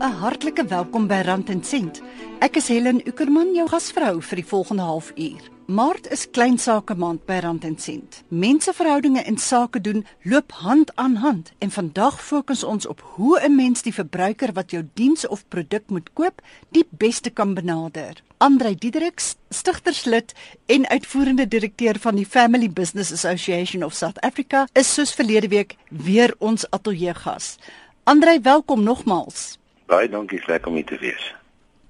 'n 0.00 0.12
Hartlike 0.16 0.64
welkom 0.64 1.06
by 1.06 1.20
Rand 1.26 1.50
en 1.52 1.60
Sent. 1.64 1.98
Ek 2.40 2.54
is 2.56 2.70
Helen 2.72 3.02
Ukerman, 3.04 3.50
jou 3.52 3.66
gasvrou 3.68 4.22
vir 4.24 4.40
die 4.40 4.46
volgende 4.48 4.86
halfuur. 4.88 5.42
Maart 5.68 6.08
is 6.08 6.22
klein 6.32 6.56
sake 6.58 6.94
maand 6.96 7.26
by 7.28 7.36
Rand 7.44 7.66
en 7.68 7.76
Sent. 7.78 8.22
Menseverhoudinge 8.28 9.20
en 9.28 9.36
sake 9.36 9.80
doen 9.80 10.06
loop 10.22 10.52
hand 10.62 10.94
aan 10.96 11.18
hand 11.20 11.52
en 11.58 11.70
vandag 11.70 12.16
fokus 12.24 12.64
ons 12.64 12.86
op 12.86 13.04
hoe 13.18 13.40
'n 13.40 13.54
mens 13.54 13.82
die 13.82 13.92
verbruiker 13.92 14.52
wat 14.52 14.70
jou 14.70 14.88
diens 14.94 15.26
of 15.28 15.44
produk 15.48 15.84
moet 15.90 16.12
koop, 16.12 16.40
die 16.70 16.86
beste 16.90 17.30
kan 17.30 17.54
benader. 17.54 18.22
Andrei 18.38 18.74
Diedericks, 18.74 19.36
stigterslid 19.50 20.32
en 20.66 20.88
uitvoerende 20.88 21.48
direkteur 21.48 21.98
van 21.98 22.14
die 22.14 22.26
Family 22.26 22.70
Business 22.70 23.12
Association 23.12 23.84
of 23.84 23.92
South 23.94 24.20
Africa, 24.20 24.66
is 24.72 24.94
soos 24.94 25.12
verlede 25.12 25.48
week 25.48 25.76
weer 25.90 26.34
ons 26.38 26.70
ateljeegas. 26.70 27.58
Andrei, 28.04 28.40
welkom 28.40 28.82
nogmaals. 28.82 29.59
Baie 29.90 30.06
dankie, 30.06 30.38
lekker 30.46 30.70
om 30.70 30.76
hier 30.78 30.86
te 30.86 30.98
wees. 31.02 31.22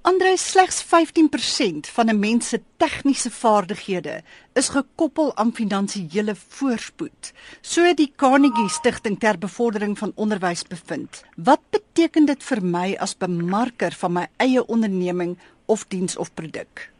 Andre 0.09 0.31
slegs 0.41 0.79
15% 0.89 1.89
van 1.97 2.09
'n 2.09 2.19
mens 2.19 2.49
se 2.49 2.61
tegniese 2.77 3.31
vaardighede 3.31 4.23
is 4.53 4.69
gekoppel 4.69 5.37
aan 5.37 5.53
finansiële 5.55 6.35
voorspoed. 6.49 7.33
So 7.61 7.95
die 7.95 8.13
Carnegie 8.17 8.69
Stichting 8.69 9.19
ter 9.19 9.39
bevordering 9.39 9.99
van 9.99 10.13
onderwys 10.15 10.63
bevind. 10.63 11.25
Wat 11.37 11.61
beteken 11.71 12.25
dit 12.25 12.43
vir 12.43 12.65
my 12.65 12.97
as 12.99 13.17
bemarker 13.17 13.93
van 13.93 14.13
my 14.13 14.27
eie 14.37 14.67
onderneming 14.67 15.39
of 15.67 15.85
diens 15.89 16.17
of 16.17 16.35
produk? 16.35 16.91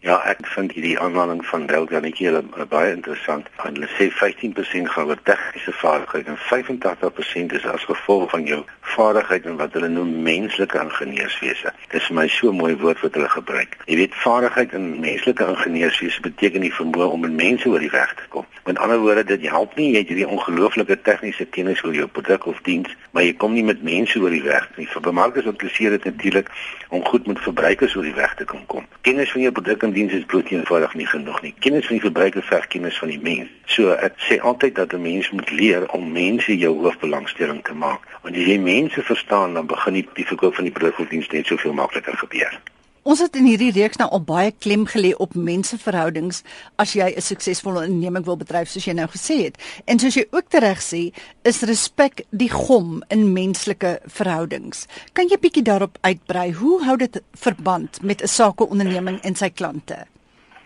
Ja, 0.00 0.14
ek 0.24 0.46
vind 0.48 0.72
hierdie 0.72 0.94
aanhaling 0.96 1.42
van 1.44 1.66
Delta 1.68 1.98
netjie 2.00 2.30
uh, 2.32 2.40
baie 2.72 2.94
interessant. 2.94 3.50
Hulle 3.60 3.88
sê 3.98 4.06
15% 4.08 4.88
gaan 4.94 5.10
oor 5.12 5.18
tegniese 5.28 5.74
vaardigheid 5.76 6.30
en 6.32 6.38
85% 6.40 7.52
is 7.58 7.66
as 7.68 7.84
gevolg 7.84 8.30
van 8.32 8.46
jou 8.48 8.62
vaardigheid 8.94 9.44
en 9.50 9.58
wat 9.60 9.76
hulle 9.76 9.90
noem 9.92 10.14
menslike 10.24 10.80
ingenieurswese. 10.80 11.74
Dis 11.92 12.08
vir 12.08 12.16
my 12.16 12.24
so 12.32 12.48
'n 12.48 12.56
mooi 12.56 12.72
woord 12.80 13.02
wat 13.04 13.18
hulle 13.18 13.28
gebruik. 13.28 13.76
Jy 13.92 13.96
weet 14.00 14.16
vaardigheid 14.24 14.72
in 14.72 14.86
menslike 15.04 15.44
ingenieurswese 15.44 16.24
beteken 16.24 16.64
die 16.64 16.72
vermoë 16.72 17.10
om 17.12 17.20
met 17.20 17.36
mense 17.36 17.68
oor 17.68 17.84
die 17.84 17.92
weg 17.92 18.14
te 18.16 18.24
kom. 18.32 18.48
Met 18.64 18.78
ander 18.78 18.98
woorde, 19.04 19.24
dit 19.24 19.48
help 19.48 19.76
nie 19.76 19.90
jy 19.92 19.98
het 19.98 20.08
hierdie 20.08 20.28
ongelooflike 20.28 20.96
tegniese 21.02 21.44
kennis 21.44 21.84
oor 21.84 21.94
jou 21.94 22.06
produk 22.06 22.46
of 22.46 22.60
diens, 22.62 22.88
maar 23.12 23.22
jy 23.22 23.36
kom 23.36 23.52
nie 23.52 23.64
met 23.64 23.82
mense 23.82 24.16
oor 24.20 24.30
die 24.30 24.42
weg 24.42 24.68
nie. 24.76 24.88
Vir 24.88 25.02
bemarkers 25.02 25.44
interesseer 25.44 25.90
dit 25.90 26.04
natuurlik 26.04 26.48
om 26.88 27.04
goed 27.04 27.26
met 27.26 27.38
verbruikers 27.38 27.96
oor 27.96 28.08
die 28.08 28.16
weg 28.16 28.34
te 28.34 28.44
kan 28.44 28.66
kom. 28.66 28.86
Kennis 29.00 29.32
van 29.32 29.42
jou 29.42 29.52
produk 29.52 29.82
en 29.90 29.96
diens 29.96 30.12
is 30.12 30.24
bloot 30.24 30.50
eenvoudig 30.54 30.94
nie 30.94 31.06
genoeg 31.06 31.40
nie. 31.42 31.54
Kennis 31.58 31.86
van 31.86 31.96
die 31.96 32.04
verbruiker 32.04 32.42
verg 32.46 32.66
kennis 32.70 32.98
van 33.02 33.10
die 33.10 33.20
mens. 33.22 33.50
So 33.74 33.94
ek 34.06 34.14
sê 34.28 34.38
altyd 34.38 34.74
dat 34.78 34.92
'n 34.94 35.02
mens 35.02 35.30
moet 35.30 35.50
leer 35.50 35.88
om 35.90 36.12
mense 36.12 36.56
jou 36.58 36.72
hoofbelangstelling 36.82 37.64
te 37.64 37.74
maak. 37.74 38.06
Want 38.22 38.36
as 38.36 38.46
jy 38.46 38.58
mense 38.58 39.02
verstaan, 39.02 39.54
dan 39.54 39.66
begin 39.66 39.92
die, 39.92 40.08
die 40.14 40.26
verkoop 40.26 40.54
van 40.54 40.64
die 40.64 40.72
produk 40.72 40.98
of 40.98 41.08
diens 41.08 41.28
net 41.28 41.46
soveel 41.46 41.72
makliker 41.72 42.16
gebeur. 42.16 42.60
Ons 43.00 43.22
het 43.24 43.36
in 43.38 43.46
hierdie 43.48 43.70
reeks 43.72 43.96
nou 43.96 44.10
al 44.12 44.20
baie 44.28 44.50
klem 44.52 44.82
gelê 44.84 45.14
op 45.24 45.32
menseverhoudings 45.32 46.42
as 46.82 46.92
jy 46.92 47.08
'n 47.16 47.22
suksesvolle 47.24 47.86
onderneming 47.86 48.26
wil 48.26 48.36
bedryf 48.36 48.68
soos 48.68 48.84
jy 48.84 48.92
nou 48.92 49.06
gesê 49.08 49.36
het. 49.44 49.56
En 49.86 49.98
soos 49.98 50.14
jy 50.14 50.26
ook 50.30 50.50
tereg 50.50 50.82
sê, 50.82 51.12
is 51.42 51.62
respek 51.62 52.26
die 52.30 52.50
gom 52.50 53.02
in 53.08 53.32
menslike 53.32 54.00
verhoudings. 54.06 54.86
Kan 55.14 55.28
jy 55.28 55.38
bietjie 55.40 55.62
daarop 55.62 55.96
uitbrei? 56.02 56.52
Hoe 56.52 56.84
hou 56.84 56.96
dit 56.96 57.22
verband 57.32 58.02
met 58.02 58.22
'n 58.22 58.28
sakeonderneming 58.28 59.20
en 59.22 59.34
sy 59.34 59.48
klante? 59.48 60.06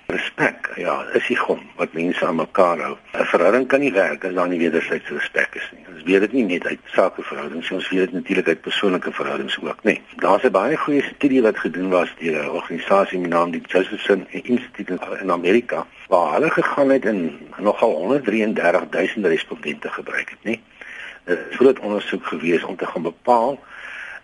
Respek, 0.07 0.69
ja, 0.77 0.95
is 1.17 1.27
die 1.27 1.37
gom 1.37 1.61
wat 1.79 1.95
mense 1.97 2.27
aan 2.27 2.37
mekaar 2.37 2.81
hou. 2.85 2.97
'n 3.13 3.25
Verhouding 3.25 3.67
kan 3.69 3.81
nie 3.81 3.93
werk 3.93 4.25
as 4.25 4.35
daar 4.35 4.49
nie 4.49 4.59
wederwysige 4.59 5.15
respek 5.15 5.55
is 5.55 5.69
nie. 5.73 5.85
Ons 5.95 6.03
weet 6.05 6.21
dit 6.21 6.33
nie 6.33 6.45
net 6.45 6.67
uit 6.67 6.81
sakeverhoudings, 6.93 7.71
ons 7.71 7.89
weet 7.89 8.01
dit 8.01 8.13
natuurlik 8.13 8.49
uit 8.49 8.61
persoonlike 8.61 9.13
verhoudings 9.13 9.57
ook, 9.63 9.81
nê. 9.85 9.97
Daar's 10.17 10.45
'n 10.45 10.51
baie 10.51 10.77
goeie 10.77 11.03
studie 11.03 11.43
wat 11.43 11.59
gedoen 11.59 11.89
was 11.91 12.15
deur 12.19 12.45
'n 12.45 12.49
organisasie 12.61 13.19
met 13.19 13.31
naam 13.31 13.51
die 13.51 13.63
Josephson 13.67 14.27
Institute 14.31 14.99
in 15.21 15.33
Amerika, 15.33 15.87
waar 16.09 16.33
hulle 16.33 16.51
gegaan 16.51 16.91
het 16.91 17.05
en 17.05 17.39
nogal 17.59 17.95
133000 17.95 19.27
respondente 19.27 19.89
gebruik 19.89 20.31
het, 20.31 20.43
nê. 20.45 20.61
Dit 21.25 21.39
is 21.39 21.55
'n 21.55 21.57
groot 21.57 21.79
ondersoek 21.79 22.27
gewees 22.27 22.65
om 22.65 22.77
te 22.77 22.87
gaan 22.87 23.03
bepaal 23.03 23.59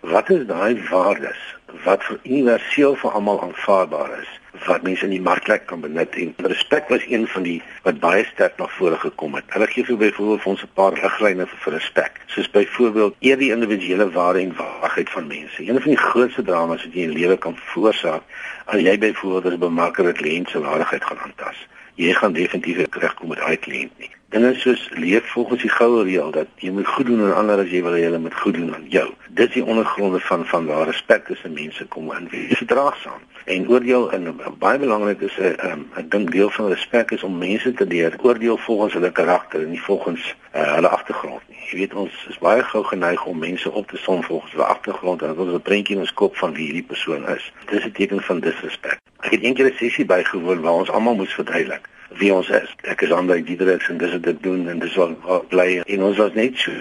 wat 0.01 0.29
is 0.29 0.45
daai 0.45 0.81
waardes 0.89 1.41
wat 1.83 2.03
vir 2.03 2.19
universeel 2.23 2.95
vir 2.95 3.11
almal 3.11 3.41
aanvaarbaar 3.41 4.19
is 4.21 4.29
wat 4.65 4.83
mense 4.83 5.05
in 5.05 5.13
die 5.13 5.21
markplek 5.21 5.65
kan 5.69 5.81
benut 5.81 6.15
en 6.21 6.33
respek 6.51 6.89
was 6.89 7.05
een 7.07 7.27
van 7.27 7.43
die 7.43 7.61
wat 7.85 7.99
baie 8.03 8.23
sterk 8.25 8.57
na 8.57 8.67
vore 8.77 8.97
gekom 8.99 9.35
het. 9.37 9.45
Hulle 9.53 9.67
gee 9.67 9.85
vir 9.85 9.97
byvoorbeeld 9.97 10.41
vir 10.41 10.51
ons 10.51 10.63
'n 10.63 10.73
paar 10.73 10.93
riglyne 10.93 11.45
vir, 11.47 11.59
vir 11.63 11.73
respek, 11.73 12.19
soos 12.27 12.49
byvoorbeeld 12.51 13.15
eer 13.19 13.37
die 13.37 13.51
individuele 13.51 14.11
waarde 14.11 14.39
en 14.39 14.55
waardigheid 14.55 15.09
van 15.09 15.27
mense. 15.27 15.67
Een 15.67 15.81
van 15.81 15.91
die 15.91 16.03
grootste 16.09 16.43
dramas 16.43 16.83
wat 16.83 16.93
jy 16.93 17.03
in 17.03 17.17
lewe 17.17 17.37
kan 17.37 17.55
veroorsaak, 17.55 18.21
as 18.65 18.81
jy 18.81 18.97
byvoorbeeld 18.97 19.53
'n 19.53 19.59
bemarkerde 19.59 20.13
kliënt 20.13 20.49
se 20.49 20.59
waardigheid 20.59 21.03
gaan 21.03 21.19
aantas. 21.19 21.57
Jy 21.95 22.13
gaan 22.13 22.33
definitief 22.33 22.87
regkom 22.91 23.27
met 23.29 23.37
daai 23.37 23.57
kliënt 23.57 23.97
nie. 23.99 24.11
Dinge 24.31 24.53
soos 24.55 24.89
leef 24.95 25.25
volgens 25.31 25.61
die 25.61 25.69
goue 25.69 26.03
reël 26.07 26.29
dat 26.31 26.47
jy 26.63 26.69
moet 26.71 26.87
goed 26.87 27.05
doen 27.05 27.19
aan 27.25 27.33
ander 27.35 27.59
as 27.59 27.71
jy 27.73 27.81
wil 27.83 27.97
hê 27.97 28.05
hulle 28.05 28.21
moet 28.23 28.37
goed 28.39 28.55
doen 28.55 28.69
aan 28.73 28.85
jou. 28.87 29.09
Dit 29.27 29.49
is 29.49 29.57
die 29.57 29.65
ondergronde 29.65 30.21
van 30.23 30.45
van 30.47 30.69
waar 30.69 30.85
respek 30.87 31.25
tussen 31.27 31.53
mense 31.53 31.85
kom 31.91 32.07
in. 32.15 32.29
Wees 32.31 32.61
verdraagsaam. 32.61 33.19
En 33.45 33.67
oordeel 33.69 34.07
in 34.15 34.29
baie 34.63 34.79
belangrik 34.79 35.21
is 35.27 35.35
'n 35.37 35.67
um, 35.71 35.83
ek 35.99 36.11
dink 36.11 36.31
deel 36.31 36.49
van 36.49 36.71
respek 36.71 37.11
is 37.11 37.23
om 37.23 37.37
mense 37.37 37.73
te 37.73 37.85
leer 37.85 38.15
oordeel 38.21 38.57
volgens 38.57 38.93
hulle 38.93 39.11
karakter 39.11 39.61
en 39.61 39.69
nie 39.69 39.81
volgens 39.81 40.35
uh, 40.55 40.73
hulle 40.75 40.89
agtergrond 40.89 41.43
nie. 41.47 41.59
Jy 41.71 41.77
weet 41.77 41.93
ons 41.93 42.25
is 42.29 42.37
baie 42.37 42.63
gou 42.63 42.83
geneig 42.83 43.25
om 43.25 43.37
mense 43.37 43.71
op 43.71 43.87
te 43.87 43.97
som 43.97 44.23
volgens 44.23 44.51
hulle 44.51 44.71
agtergrond 44.75 45.21
en 45.21 45.37
ons 45.37 45.53
'n 45.53 45.61
prentjie 45.61 45.95
in 45.95 46.01
ons 46.07 46.13
kop 46.13 46.37
van 46.37 46.53
wie 46.53 46.65
hierdie 46.65 46.89
persoon 46.93 47.27
is. 47.27 47.51
Dit 47.65 47.79
is 47.79 47.85
'n 47.85 47.91
teken 47.91 48.21
van 48.21 48.39
disrespek. 48.39 48.99
Ek 49.21 49.31
het 49.31 49.43
eendag 49.43 49.67
'n 49.71 49.77
sessie 49.77 50.05
bygewoon 50.05 50.61
waar 50.61 50.79
ons 50.81 50.89
almal 50.89 51.15
moes 51.15 51.33
verduidelik 51.33 51.89
wie 52.19 52.33
ons 52.33 52.49
is. 52.49 52.75
Ek 52.81 53.01
is 53.01 53.11
Andrei 53.11 53.43
Diedericks 53.43 53.89
en 53.89 53.97
dis 53.97 54.11
wat 54.11 54.25
ek 54.27 54.43
doen 54.43 54.69
en 54.69 54.79
dis 54.79 54.95
wat 54.95 55.09
ek 55.09 55.47
bly 55.53 55.81
en 55.85 56.03
ons 56.03 56.17
was 56.17 56.33
net 56.33 56.57
so 56.57 56.71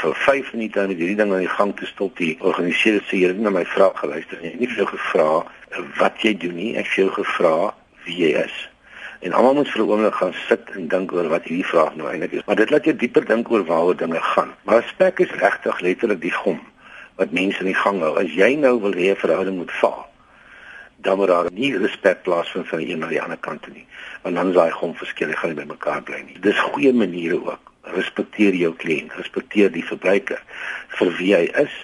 vir 0.00 0.14
5 0.14 0.52
minute 0.52 0.86
met 0.86 0.98
hierdie 0.98 1.16
ding 1.16 1.32
aan 1.32 1.46
die 1.46 1.54
gang 1.58 1.72
te 1.76 1.86
stop. 1.86 2.16
Die 2.16 2.36
organiseerder 2.40 3.02
sê 3.08 3.22
jy 3.22 3.30
het 3.32 3.40
na 3.40 3.50
my 3.50 3.64
vraag 3.64 3.96
geluister 4.02 4.38
en 4.38 4.44
jy 4.44 4.50
het 4.50 4.60
nie 4.60 4.68
vir 4.68 4.82
jou 4.82 4.86
gevra 4.90 5.28
wat 6.02 6.20
jy 6.22 6.34
doen 6.36 6.54
nie. 6.54 6.76
Ek 6.76 6.86
het 6.86 6.94
jou 6.94 7.08
gevra 7.16 7.54
wie 8.04 8.18
jy 8.26 8.34
is. 8.44 8.58
En 9.20 9.32
almal 9.32 9.54
moet 9.54 9.72
vir 9.72 9.82
'n 9.82 9.88
oomblik 9.90 10.14
gaan 10.14 10.34
sit 10.48 10.70
en 10.76 10.88
dink 10.88 11.12
oor 11.12 11.28
wat 11.28 11.48
hierdie 11.48 11.70
vraag 11.72 11.96
nou 11.96 12.10
eintlik 12.10 12.32
is. 12.32 12.44
Maar 12.46 12.56
dit 12.56 12.70
laat 12.70 12.84
jou 12.84 12.96
dieper 12.96 13.24
dink 13.24 13.50
oor 13.50 13.64
waaroor 13.64 13.96
dinge 13.96 14.20
gaan. 14.20 14.54
Maar 14.64 14.80
respek 14.80 15.18
is 15.18 15.32
regtig 15.32 15.80
letterlik 15.80 16.20
die 16.20 16.36
gom 16.42 16.60
wat 17.16 17.32
mense 17.32 17.60
in 17.60 17.72
die 17.72 17.80
gang 17.82 18.00
hou. 18.00 18.16
As 18.18 18.30
jy 18.32 18.54
nou 18.54 18.80
wil 18.80 18.92
hê 18.92 19.10
'n 19.10 19.16
verhouding 19.16 19.56
moet 19.56 19.72
vaar, 19.72 20.09
dan 21.02 21.16
moet 21.16 21.28
daar 21.28 21.50
nie 21.52 21.72
respek 21.78 22.22
plaasvind 22.22 22.68
van 22.68 22.78
die 22.78 22.92
een 22.92 22.98
na 22.98 23.08
die 23.08 23.22
ander 23.22 23.38
kant 23.38 23.62
toe 23.62 23.72
nie. 23.74 23.86
Want 24.22 24.36
dan 24.36 24.48
is 24.48 24.54
daai 24.54 24.70
gom 24.70 24.94
verskil, 24.94 25.32
gaan 25.32 25.54
nie 25.54 25.60
by 25.62 25.68
mekaar 25.72 26.02
bly 26.02 26.22
nie. 26.26 26.38
Dis 26.44 26.58
goeie 26.72 26.92
maniere 26.92 27.38
ook. 27.44 27.72
Respekteer 27.96 28.54
jou 28.54 28.74
kliënt, 28.76 29.14
respekteer 29.18 29.72
die 29.72 29.84
verbruiker 29.84 30.42
vir 30.98 31.14
wie 31.18 31.32
hy 31.34 31.46
is 31.62 31.76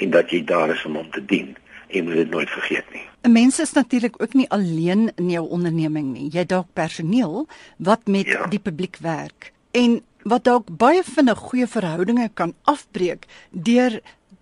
en 0.00 0.14
dat 0.14 0.30
jy 0.32 0.44
daar 0.44 0.70
is 0.72 0.84
om 0.88 0.96
hom 1.00 1.10
te 1.10 1.24
dien 1.24 1.56
en 1.90 2.04
moet 2.06 2.20
dit 2.22 2.30
nooit 2.30 2.50
vergeet 2.50 2.92
nie. 2.94 3.06
'n 3.22 3.32
Mens 3.32 3.58
is 3.60 3.72
natuurlik 3.72 4.22
ook 4.22 4.34
nie 4.34 4.48
alleen 4.48 5.12
in 5.16 5.30
jou 5.30 5.48
onderneming 5.48 6.12
nie. 6.12 6.30
Jy 6.30 6.44
dalk 6.46 6.66
personeel 6.72 7.48
wat 7.76 8.06
met 8.06 8.26
ja. 8.26 8.46
die 8.46 8.58
publiek 8.58 8.96
werk 9.00 9.52
en 9.70 10.00
wat 10.22 10.44
dalk 10.44 10.68
baie 10.76 11.02
vinnig 11.04 11.38
goeie 11.38 11.66
verhoudinge 11.66 12.30
kan 12.34 12.54
afbreek 12.62 13.26
deur 13.50 14.00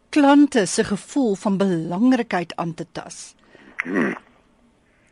klante 0.08 0.66
se 0.66 0.84
gevoel 0.84 1.34
van 1.34 1.56
belangrikheid 1.56 2.56
aan 2.56 2.74
te 2.74 2.86
tas. 2.92 3.34
Hmm. 3.88 4.16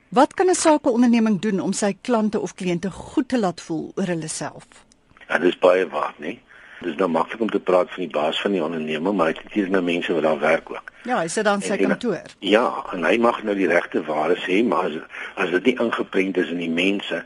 Wat 0.08 0.34
kan 0.34 0.46
'n 0.46 0.54
sakeonderneming 0.54 1.40
doen 1.40 1.60
om 1.60 1.72
sy 1.72 1.96
klante 2.00 2.40
of 2.40 2.54
kliënte 2.54 2.90
goed 2.90 3.28
te 3.28 3.38
laat 3.38 3.60
voel 3.60 3.92
oor 3.94 4.06
hulle 4.06 4.28
self? 4.28 4.66
Ja, 5.28 5.38
dit 5.38 5.48
is 5.48 5.58
baie 5.58 5.88
waar, 5.88 6.14
nie? 6.16 6.40
Dit 6.80 6.90
is 6.90 6.96
nou 6.96 7.08
maklik 7.10 7.40
om 7.40 7.50
te 7.50 7.60
praat 7.60 7.90
van 7.90 8.02
die 8.02 8.12
baas 8.12 8.40
van 8.40 8.52
die 8.52 8.62
onderneming, 8.64 9.16
maar 9.16 9.32
dit 9.32 9.64
is 9.64 9.68
nou 9.68 9.82
mense 9.82 10.12
wat 10.12 10.22
daar 10.22 10.38
werk 10.38 10.70
ook. 10.70 10.92
Ja, 11.04 11.18
hy 11.18 11.28
sit 11.28 11.44
dan 11.44 11.62
sy 11.62 11.76
kantoor. 11.76 12.22
Ja, 12.38 12.84
en 12.92 13.04
hy 13.04 13.16
mag 13.18 13.42
nou 13.42 13.56
die 13.56 13.68
regte 13.70 14.02
waardes 14.04 14.44
hê, 14.46 14.64
maar 14.64 14.84
as 14.84 14.98
as 15.34 15.50
dit 15.50 15.64
nie 15.64 15.76
ingeprent 15.80 16.36
is 16.36 16.52
in 16.52 16.58
die 16.58 16.70
mense 16.70 17.24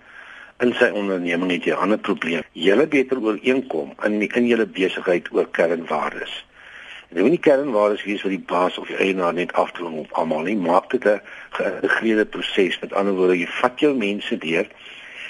in 0.60 0.74
sy 0.76 0.90
onderneming 0.92 1.50
het 1.50 1.64
jy 1.64 1.74
'n 1.74 1.82
ander 1.82 1.98
probleem. 1.98 2.42
Julle 2.52 2.86
beter 2.86 3.18
ooreenkom 3.18 3.92
in 4.04 4.20
in 4.28 4.46
julle 4.46 4.66
besigheid 4.66 5.32
oor 5.32 5.48
kernwaardes. 5.50 6.44
Dit 7.10 7.22
moet 7.22 7.30
nie 7.30 7.42
kernwaardes 7.42 8.04
wees 8.06 8.22
wat 8.22 8.30
die 8.30 8.44
baas 8.52 8.76
of 8.78 8.86
die 8.86 8.96
eienaar 8.96 9.34
net 9.34 9.52
afdwing 9.58 9.96
op 10.04 10.12
almal 10.12 10.44
nie. 10.46 10.56
Maak 10.56 10.90
dit 10.90 11.04
'n 11.04 11.20
geïntegreerde 11.50 12.26
proses. 12.26 12.78
Met 12.80 12.92
ander 12.92 13.14
woorde, 13.14 13.38
jy 13.38 13.46
vat 13.46 13.80
jou 13.80 13.94
mense 13.94 14.38
deur. 14.38 14.66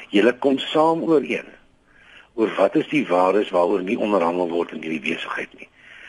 Julle 0.09 0.39
kom 0.39 0.59
saam 0.59 1.03
ooreen 1.03 1.49
oor 2.35 2.55
wat 2.57 2.77
is 2.77 2.89
die 2.89 3.07
waardes 3.07 3.51
waaroor 3.51 3.83
nie 3.83 3.99
onderhandel 3.99 4.49
word 4.49 4.73
in 4.73 4.83
hierdie 4.83 5.01
besigheid 5.01 5.49
nie. 5.59 5.69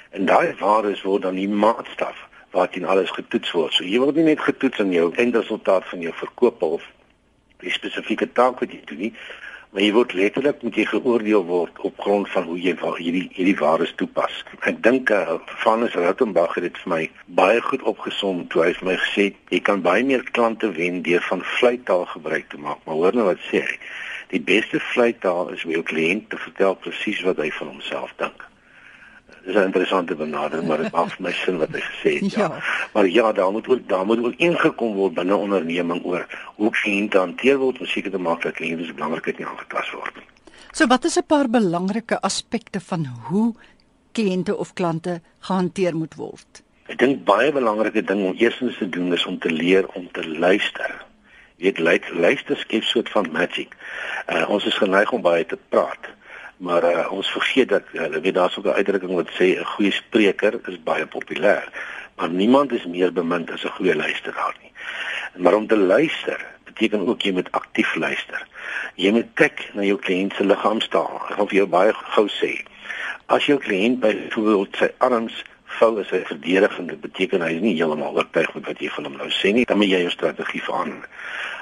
En 0.09 0.25
daai 0.25 0.55
waardes 0.59 1.01
word 1.01 1.21
dan 1.21 1.35
die 1.35 1.49
maatstaf 1.49 2.27
waarteen 2.51 2.85
alles 2.85 3.09
getoets 3.09 3.51
word. 3.51 3.73
So 3.73 3.83
jy 3.83 3.99
word 3.99 4.15
nie 4.15 4.23
net 4.23 4.39
getoets 4.39 4.79
aan 4.79 4.91
jou 4.91 5.13
eindresultaat 5.15 5.87
van 5.87 6.01
jou 6.01 6.13
verkoop 6.13 6.61
of 6.61 6.83
die 7.63 7.71
spesifieke 7.71 8.31
taak 8.31 8.59
wat 8.59 8.71
jy 8.71 8.81
doen 8.85 8.97
nie, 8.97 9.13
maar 9.71 9.83
jy 9.85 9.91
word 9.95 10.13
letterlik 10.13 10.63
moet 10.65 10.75
jy 10.75 10.85
geoordeel 10.89 11.45
word 11.47 11.79
op 11.87 11.99
grond 12.03 12.29
van 12.33 12.43
hoe 12.49 12.57
jy 12.59 12.73
hierdie 12.97 13.23
hierdie 13.37 13.55
waardes 13.59 13.93
toepas. 13.95 14.41
Ek 14.67 14.81
dink 14.83 15.11
uh, 15.15 15.37
Vanus 15.63 15.95
Rautenbach 15.95 16.57
het 16.59 16.67
dit 16.67 16.81
vir 16.83 16.93
my 16.93 17.01
baie 17.39 17.63
goed 17.69 17.85
opgesom 17.87 18.43
toe 18.51 18.65
hy 18.65 18.73
vir 18.81 18.89
my 18.91 18.97
gesê 19.05 19.29
het 19.29 19.55
jy 19.55 19.61
kan 19.71 19.83
baie 19.85 20.03
meer 20.03 20.27
klante 20.35 20.73
wen 20.75 21.01
deur 21.07 21.23
van 21.29 21.45
vleitaal 21.55 22.05
gebruik 22.11 22.51
te 22.51 22.59
maak. 22.59 22.83
Maar 22.85 22.99
hoor 22.99 23.19
nou 23.19 23.29
wat 23.31 23.43
sê 23.47 23.63
hy. 23.63 23.79
Die 24.35 24.43
beste 24.53 24.79
vleitaal 24.91 25.55
is 25.55 25.63
om 25.67 25.75
jou 25.75 25.83
kliënt 25.87 26.29
te 26.31 26.39
vertel 26.39 26.75
presies 26.83 27.23
wat 27.27 27.39
hy 27.39 27.51
van 27.55 27.75
homself 27.75 28.11
dink. 28.19 28.50
Dis 29.45 29.55
'n 29.55 29.63
interessante 29.63 30.15
benadering, 30.15 30.67
maar 30.67 30.77
dit 30.77 30.91
maak 30.91 31.09
vir 31.09 31.23
my 31.25 31.31
sin 31.31 31.57
wat 31.57 31.69
hy 31.73 31.79
gesê 31.81 32.11
het. 32.19 32.33
Ja. 32.33 32.39
ja. 32.39 32.61
Maar 32.93 33.07
ja, 33.07 33.31
daar 33.31 33.51
moet 33.51 33.67
ook 33.67 33.87
daar 33.87 34.05
moet 34.05 34.23
ook 34.23 34.33
ingekom 34.37 34.93
word 34.93 35.13
binne 35.13 35.35
onderneming 35.35 36.05
oor 36.05 36.27
hoe 36.55 36.69
kliënte 36.69 37.17
hanteer 37.17 37.57
word 37.57 37.79
om 37.79 37.85
seker 37.85 38.11
te 38.11 38.17
maak 38.17 38.41
dat 38.41 38.53
kliënte 38.53 38.85
se 38.85 38.93
belangrikheid 38.93 39.37
nie 39.37 39.47
aangetast 39.47 39.91
word 39.91 40.15
nie. 40.15 40.27
So 40.71 40.87
wat 40.87 41.03
is 41.03 41.17
'n 41.17 41.25
paar 41.27 41.49
belangrike 41.49 42.21
aspekte 42.21 42.79
van 42.79 43.05
hoe 43.05 43.55
kliënte 44.11 44.57
of 44.57 44.73
klante 44.73 45.21
gehanteer 45.39 45.95
moet 45.95 46.15
word? 46.15 46.63
Ek 46.85 46.97
dink 46.97 47.23
baie 47.23 47.51
belangrike 47.51 48.03
ding 48.03 48.25
om 48.25 48.35
eerstens 48.37 48.77
te 48.77 48.89
doen 48.89 49.13
is 49.13 49.25
om 49.25 49.39
te 49.39 49.49
leer 49.49 49.87
om 49.93 50.11
te 50.11 50.27
luister. 50.27 51.05
Jy 51.57 51.73
weet 51.77 52.09
luister 52.13 52.57
skep 52.57 52.83
soort 52.83 53.09
van 53.09 53.31
magic. 53.31 53.75
Uh, 54.27 54.49
ons 54.49 54.65
is 54.65 54.77
geneig 54.77 55.11
om 55.11 55.21
baie 55.21 55.45
te 55.45 55.57
praat 55.69 56.09
maar 56.61 56.85
uh, 56.85 57.07
ons 57.11 57.31
vergeet 57.33 57.69
dat 57.69 57.89
hulle 57.91 58.17
uh, 58.17 58.23
weet 58.23 58.37
daar's 58.37 58.57
ook 58.57 58.69
'n 58.69 58.79
uitdrukking 58.79 59.15
wat 59.17 59.33
sê 59.37 59.57
'n 59.57 59.71
goeie 59.73 59.91
spreker 59.91 60.59
is 60.69 60.83
baie 60.83 61.05
populêr 61.05 61.67
maar 62.17 62.29
niemand 62.29 62.71
is 62.71 62.85
meer 62.85 63.13
bemind 63.13 63.51
as 63.51 63.63
'n 63.65 63.75
goeie 63.77 63.95
luisteraar 63.95 64.55
nie. 64.61 64.71
Maar 65.35 65.53
om 65.53 65.67
te 65.67 65.77
luister 65.77 66.45
beteken 66.63 67.07
ook 67.07 67.21
jy 67.21 67.31
moet 67.31 67.51
aktief 67.51 67.95
luister. 67.95 68.47
Jy 68.95 69.11
moet 69.11 69.29
kyk 69.33 69.69
na 69.73 69.81
jou 69.81 69.97
kliënt 69.99 70.33
se 70.35 70.43
liggaamstaal 70.43 71.21
ek 71.29 71.35
gaan 71.35 71.47
vir 71.47 71.57
jou 71.57 71.67
baie 71.67 71.93
gou 71.93 72.27
sê 72.27 72.51
as 73.25 73.45
jou 73.45 73.59
kliënt 73.59 73.99
byvoorbeeld 73.99 74.75
sy 74.77 74.89
arms 74.97 75.43
vou 75.79 75.99
as 76.01 76.09
hy 76.09 76.19
verdedigend 76.27 77.01
beteken 77.01 77.41
hy 77.41 77.53
is 77.55 77.61
nie 77.63 77.75
heeltemal 77.77 78.17
oortuig 78.17 78.53
met 78.57 78.65
wat 78.65 78.81
jy 78.83 78.89
van 78.95 79.07
hom 79.07 79.17
nou 79.21 79.29
sê 79.37 79.53
nie 79.55 79.65
dan 79.65 79.79
moet 79.79 79.93
jy 79.93 80.01
jou 80.03 80.11
strategie 80.11 80.63
verander 80.65 81.07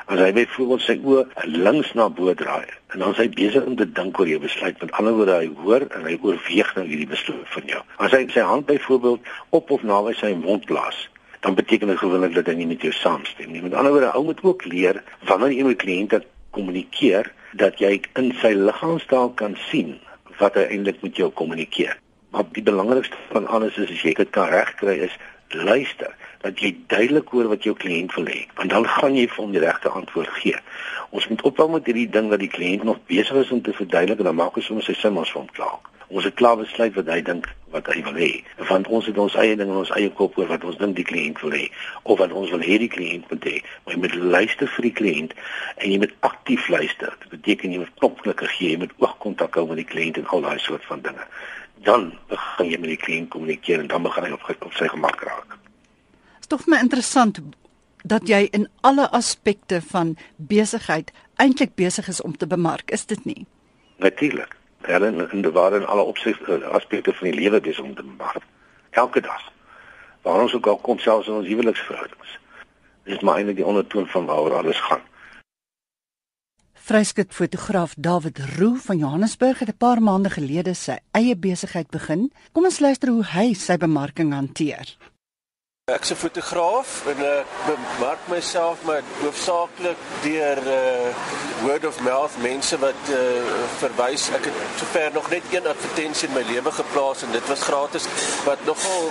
as 0.09 0.17
hy 0.17 0.29
byvoorbeeld 0.33 0.81
sy 0.81 0.95
oë 1.05 1.49
links 1.53 1.91
na 1.97 2.07
bo 2.09 2.33
draai 2.33 2.65
en 2.65 3.03
dan 3.03 3.11
is 3.13 3.19
hy 3.21 3.27
besig 3.35 3.65
om 3.69 3.75
te 3.77 3.85
dink 3.85 4.17
oor 4.17 4.29
jou 4.31 4.39
besluit 4.41 4.79
met 4.81 4.93
ander 4.97 5.13
woorde 5.13 5.35
hy 5.37 5.49
hoor 5.61 5.85
en 5.85 6.07
hy 6.09 6.15
oorweeg 6.25 6.71
nou 6.77 6.85
hierdie 6.87 7.09
besluit 7.11 7.51
van 7.53 7.67
jou. 7.69 7.81
As 8.01 8.15
hy 8.17 8.23
sy 8.33 8.41
hand 8.45 8.65
byvoorbeeld 8.65 9.29
op 9.53 9.69
of 9.75 9.85
naby 9.85 10.15
sy 10.17 10.33
mond 10.39 10.65
plaas 10.69 11.05
dan 11.45 11.55
beteken 11.55 11.93
dit 11.93 12.01
gewoonlik 12.01 12.33
dat 12.35 12.49
hy 12.49 12.57
nie 12.57 12.67
met 12.71 12.81
jou 12.83 12.91
saamstem 12.91 13.53
nie. 13.53 13.61
Met 13.63 13.77
ander 13.77 13.93
woorde 13.93 14.09
ou 14.17 14.25
moet 14.27 14.41
ook 14.43 14.65
leer 14.65 15.03
wanneer 15.29 15.53
jy 15.53 15.67
met 15.69 15.81
kliënte 15.83 16.23
kommunikeer 16.57 17.29
dat 17.61 17.77
jy 17.79 17.99
in 18.19 18.33
sy 18.41 18.55
liggaamstaal 18.57 19.35
kan 19.39 19.53
sien 19.69 19.99
wat 20.41 20.57
hy 20.57 20.65
eintlik 20.73 21.03
met 21.05 21.21
jou 21.21 21.29
kommunikeer. 21.29 21.93
Maar 22.33 22.49
die 22.57 22.65
belangrikste 22.65 23.21
van 23.29 23.45
alles 23.47 23.77
is 23.77 23.93
as 23.93 24.01
jy 24.01 24.17
dit 24.17 24.33
kan 24.33 24.49
regkry 24.49 24.97
is 25.05 25.15
luister 25.53 26.17
dat 26.43 26.59
jy 26.63 26.71
duidelik 26.87 27.27
hoor 27.35 27.49
wat 27.51 27.65
jou 27.67 27.75
kliënt 27.75 28.13
wil 28.15 28.27
hê 28.31 28.45
want 28.55 28.71
dan 28.71 28.87
gaan 28.87 29.15
jy 29.17 29.27
vir 29.27 29.43
hom 29.43 29.53
die 29.55 29.63
regte 29.63 29.89
antwoord 29.89 30.31
gee. 30.39 30.55
Ons 31.09 31.27
moet 31.27 31.41
ophou 31.41 31.67
met 31.73 31.87
hierdie 31.89 32.09
ding 32.09 32.29
dat 32.31 32.39
die 32.39 32.51
kliënt 32.51 32.83
nog 32.87 32.99
besig 33.11 33.43
is 33.43 33.51
om 33.51 33.61
te 33.61 33.73
verduidelik 33.75 34.21
en 34.21 34.29
dan 34.29 34.37
maak 34.39 34.59
ons 34.59 34.69
soms 34.71 34.87
sy 34.87 34.95
sin 34.95 35.17
ons 35.17 35.31
vir 35.33 35.41
hom 35.41 35.49
klaar. 35.57 35.79
Ons 36.09 36.25
het 36.25 36.37
klaar 36.39 36.57
besluit 36.57 36.95
wat 36.97 37.09
hy 37.11 37.19
dink 37.21 37.49
wat 37.73 37.89
hy 37.91 37.99
wil 38.05 38.15
hê. 38.17 38.29
Want 38.69 38.87
ons 38.87 39.05
het 39.09 39.19
ons 39.21 39.35
eie 39.41 39.57
ding 39.59 39.69
in 39.69 39.81
ons 39.81 39.91
eie 39.97 40.09
kop 40.21 40.39
oor 40.39 40.47
wat 40.49 40.63
ons 40.65 40.79
dink 40.79 40.95
die 40.97 41.05
kliënt 41.11 41.43
wil 41.43 41.53
hê 41.53 41.67
of 42.03 42.17
wat 42.23 42.33
ons 42.33 42.49
wil 42.55 42.65
hê 42.65 42.79
die 42.81 42.89
kliënt 42.95 43.29
moet 43.29 43.45
hê. 43.51 43.59
Maar 43.83 43.95
jy 43.95 44.01
moet 44.05 44.17
luister 44.37 44.73
vir 44.77 44.89
die 44.89 44.95
kliënt 45.01 45.37
en 45.75 45.91
jy 45.91 46.01
moet 46.05 46.17
aktief 46.31 46.71
luister. 46.73 47.13
Dit 47.25 47.35
beteken 47.37 47.75
jy 47.75 47.83
moet 47.83 47.95
knopklikke 48.01 48.49
gee, 48.55 48.73
jy 48.73 48.81
moet 48.85 48.97
oogkontak 49.03 49.59
hou 49.59 49.67
met 49.69 49.83
die 49.83 49.89
kliënt 49.91 50.23
en 50.23 50.33
al 50.33 50.47
daai 50.47 50.59
soort 50.65 50.87
van 50.89 51.05
dinge. 51.05 51.29
Dan 51.85 52.11
begin 52.33 52.73
jy 52.73 52.81
met 52.81 52.95
die 52.95 53.01
kliënt 53.05 53.33
kommunikeer 53.35 53.85
en 53.85 53.93
dan 53.93 54.09
begin 54.09 54.29
hy 54.29 54.37
op, 54.39 54.49
op 54.57 54.77
sy 54.81 54.89
gemak 54.89 55.21
raak 55.29 55.58
tog 56.49 56.65
my 56.67 56.79
interessant 56.81 57.39
dat 58.03 58.27
jy 58.27 58.47
in 58.55 58.67
alle 58.81 59.09
aspekte 59.15 59.81
van 59.91 60.15
besigheid 60.37 61.11
eintlik 61.35 61.75
besig 61.75 62.07
is 62.07 62.21
om 62.21 62.37
te 62.37 62.47
bemark, 62.47 62.91
is 62.91 63.05
dit 63.05 63.25
nie? 63.25 63.45
Natuurlik. 63.97 64.55
Helen 64.87 65.31
in 65.31 65.41
die 65.43 65.51
ware 65.51 65.75
in 65.81 65.85
alle 65.85 66.01
opsigte 66.01 66.55
eh, 66.55 66.69
aspekte 66.71 67.13
van 67.13 67.29
die 67.29 67.35
lewe 67.41 67.59
besig 67.61 67.83
om 67.83 67.95
te 67.95 68.03
bemark. 68.03 68.43
Elke 68.89 69.21
dag. 69.21 69.51
Waar 70.21 70.41
ons 70.41 70.53
ook 70.55 70.67
al 70.67 70.77
kom 70.77 70.99
selfs 70.99 71.27
in 71.27 71.33
ons 71.33 71.47
huweliksverhoudings. 71.47 72.39
Dit 73.03 73.15
is 73.15 73.21
maar 73.21 73.37
eintlik 73.41 73.59
die 73.59 73.65
ondertoon 73.65 74.07
van 74.07 74.25
waaroor 74.25 74.57
alles 74.61 74.79
gaan. 74.87 75.03
Vryskut 76.89 77.33
fotograaf 77.33 77.93
David 77.97 78.39
Roo 78.57 78.79
van 78.81 78.97
Johannesburg 78.97 79.59
het 79.59 79.69
'n 79.69 79.77
paar 79.77 80.01
maande 80.01 80.29
gelede 80.29 80.73
sy 80.73 80.97
eie 81.11 81.35
besigheid 81.35 81.89
begin. 81.89 82.31
Kom 82.51 82.63
ons 82.63 82.79
luister 82.79 83.09
hoe 83.09 83.25
hy 83.25 83.53
sy 83.53 83.77
bemarking 83.77 84.33
hanteer. 84.33 84.97
Ek 85.89 86.03
is 86.05 86.11
'n 86.11 86.15
fotograaf 86.15 86.89
en 87.05 87.17
ek 87.25 87.45
bemark 87.65 88.21
myself 88.27 88.77
maar 88.85 89.01
hoofsaaklik 89.21 89.97
deur 90.21 90.57
uh 90.57 91.09
word 91.65 91.85
of 91.85 91.99
mouth 91.99 92.35
mense 92.41 92.77
wat 92.77 93.01
uh 93.09 93.17
verwys. 93.81 94.29
Ek 94.29 94.45
het 94.45 94.53
sover 94.77 95.09
nog 95.13 95.29
net 95.29 95.43
een 95.51 95.67
advertensie 95.67 96.27
in 96.27 96.33
my 96.33 96.43
lewe 96.51 96.71
geplaas 96.71 97.23
en 97.23 97.31
dit 97.31 97.47
was 97.47 97.61
gratis 97.61 98.05
wat 98.45 98.61
nogal 98.65 99.09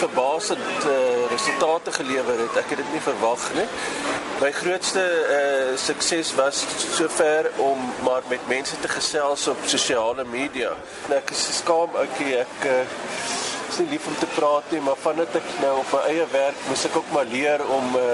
verbasend 0.00 0.84
uh 0.84 1.26
resultate 1.30 1.92
gelewer 1.92 2.38
het. 2.38 2.56
Ek 2.56 2.68
het 2.72 2.78
dit 2.78 2.92
nie 2.92 3.04
verwag 3.10 3.52
nie. 3.54 3.68
My 4.40 4.52
grootste 4.52 5.04
uh 5.40 5.76
sukses 5.76 6.34
was 6.34 6.64
sover 6.96 7.50
om 7.56 7.92
maar 8.02 8.22
met 8.28 8.48
mense 8.48 8.80
te 8.80 8.88
gesels 8.88 9.48
op 9.48 9.58
sosiale 9.64 10.24
media. 10.24 10.72
En 11.08 11.16
ek 11.16 11.30
is 11.30 11.48
skaam 11.60 11.92
ouetjie 11.92 12.38
ek 12.40 12.64
uh 12.64 12.80
is 13.76 13.82
nie 13.84 13.92
lief 13.92 14.06
om 14.08 14.14
te 14.16 14.26
praat 14.32 14.70
nie, 14.72 14.80
maar 14.80 14.96
vandat 14.96 15.34
ek 15.36 15.48
nou 15.60 15.72
op 15.82 15.90
my 15.92 15.98
eie 16.08 16.24
werk 16.32 16.60
moes 16.70 16.84
ek 16.88 16.94
ook 16.96 17.10
maar 17.12 17.26
leer 17.28 17.60
om 17.76 17.98
uh 18.00 18.06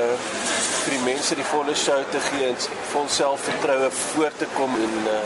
vir 0.82 0.96
die 0.96 1.04
mense 1.04 1.36
die 1.38 1.46
volle 1.46 1.74
show 1.78 1.98
te 2.10 2.18
gee 2.24 2.48
en 2.48 2.56
vol 2.90 3.06
selfvertroue 3.16 3.90
voor 3.98 4.34
te 4.40 4.48
kom 4.56 4.74
en 4.74 4.96
uh 5.12 5.20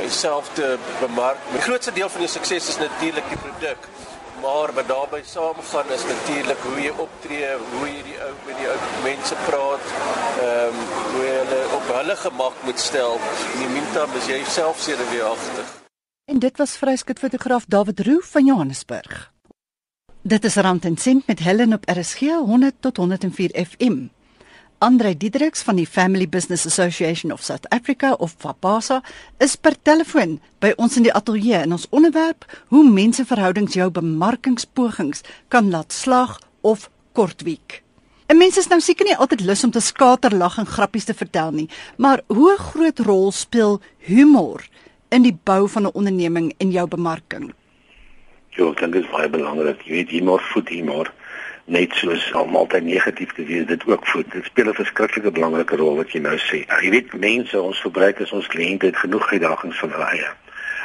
myself 0.00 0.50
te 0.58 0.74
bemark. 0.98 1.38
Die 1.52 1.62
grootste 1.62 1.94
deel 1.94 2.10
van 2.10 2.26
die 2.26 2.30
sukses 2.34 2.72
is 2.74 2.82
natuurlik 2.82 3.30
die 3.30 3.40
produk. 3.44 3.88
Maar 4.42 4.74
wat 4.74 4.90
daarbey 4.90 5.22
saamgaan 5.26 5.90
is 5.94 6.04
natuurlik 6.10 6.62
hoe 6.66 6.78
jy 6.82 6.92
optree, 7.06 7.48
hoe 7.78 7.88
jy 7.90 8.04
die 8.06 8.20
ou 8.26 8.30
met 8.46 8.60
die 8.60 8.70
ou 8.70 8.78
mense 9.06 9.42
praat, 9.46 9.90
ehm 10.44 10.78
um, 10.78 10.86
hoe 11.16 11.26
jy 11.26 11.34
hulle 11.42 11.66
op 11.80 11.92
hulle 11.98 12.22
gemak 12.28 12.62
moet 12.70 12.86
stel. 12.90 13.20
In 13.52 13.66
die 13.66 13.74
meantime 13.74 14.22
is 14.22 14.32
jy 14.34 14.40
self 14.58 14.82
sedeweagtig. 14.86 15.78
En 16.28 16.38
dit 16.38 16.56
was 16.56 16.76
vryskut 16.76 17.18
fotograaf 17.18 17.64
David 17.64 18.00
Roo 18.00 18.20
van 18.20 18.44
Johannesburg. 18.44 19.32
Dit 20.22 20.44
is 20.44 20.54
Rand 20.54 20.84
en 20.84 20.96
Sint 20.96 21.26
met 21.26 21.38
Helen 21.38 21.72
op 21.72 21.88
RSG 21.88 22.20
100 22.20 22.74
tot 22.80 22.96
104 22.96 23.66
FM. 23.66 23.96
Andre 24.78 25.16
Diedriks 25.16 25.62
van 25.62 25.76
die 25.76 25.86
Family 25.86 26.28
Business 26.28 26.66
Association 26.66 27.32
of 27.32 27.42
South 27.42 27.68
Africa 27.68 28.12
of 28.12 28.34
FAPASA 28.38 29.02
is 29.38 29.56
per 29.56 29.76
telefoon 29.82 30.36
by 30.58 30.74
ons 30.76 30.96
in 30.96 31.06
die 31.08 31.12
ateljee 31.12 31.62
en 31.62 31.72
ons 31.72 31.88
onderwerp 31.88 32.44
hoe 32.68 32.84
menseverhoudings 32.90 33.74
jou 33.74 33.88
bemarkingspogings 33.90 35.24
kan 35.48 35.70
laat 35.70 35.92
slag 35.92 36.42
of 36.60 36.90
kortwiek. 37.12 37.82
En 38.26 38.36
mense 38.36 38.60
is 38.60 38.68
nou 38.68 38.80
seker 38.84 39.08
nie 39.08 39.16
altyd 39.16 39.46
lus 39.48 39.64
om 39.64 39.72
te 39.72 39.80
skater, 39.80 40.36
lag 40.36 40.58
en 40.60 40.68
grappies 40.68 41.08
te 41.08 41.16
vertel 41.16 41.56
nie, 41.56 41.70
maar 41.96 42.20
hoe 42.26 42.52
groot 42.58 43.00
rol 43.08 43.32
speel 43.32 43.80
humor 44.04 44.68
in 45.08 45.22
die 45.22 45.38
bou 45.44 45.68
van 45.68 45.82
'n 45.82 45.92
onderneming 45.92 46.54
en 46.58 46.70
jou 46.70 46.88
bemarking? 46.88 47.52
Jo, 48.48 48.70
ek 48.70 48.80
dink 48.80 48.92
dit 48.92 49.04
is 49.04 49.10
baie 49.10 49.28
belangrik. 49.28 49.82
Jy 49.82 49.92
weet, 49.92 50.10
humor 50.10 50.40
voed 50.40 50.68
humor 50.68 51.12
net 51.64 51.92
soos 51.92 52.32
om 52.32 52.56
altyd 52.56 52.84
negatief 52.84 53.32
te 53.32 53.44
wees, 53.44 53.66
dit 53.66 53.86
ook 53.86 54.06
voed. 54.06 54.32
Dit 54.32 54.44
speel 54.44 54.68
'n 54.68 54.74
verskriklike 54.74 55.30
belangrike 55.30 55.76
rol 55.76 55.96
wat 55.96 56.10
jy 56.12 56.20
nou 56.20 56.36
sê. 56.36 56.64
Jy 56.82 56.90
weet, 56.90 57.12
mense, 57.12 57.60
ons 57.60 57.80
verbruikers, 57.80 58.32
ons 58.32 58.46
kliënte 58.46 58.86
het 58.86 58.96
genoeg 58.96 59.32
uitdagings 59.32 59.78
van 59.78 59.90
hulle 59.90 60.04
eie. 60.04 60.30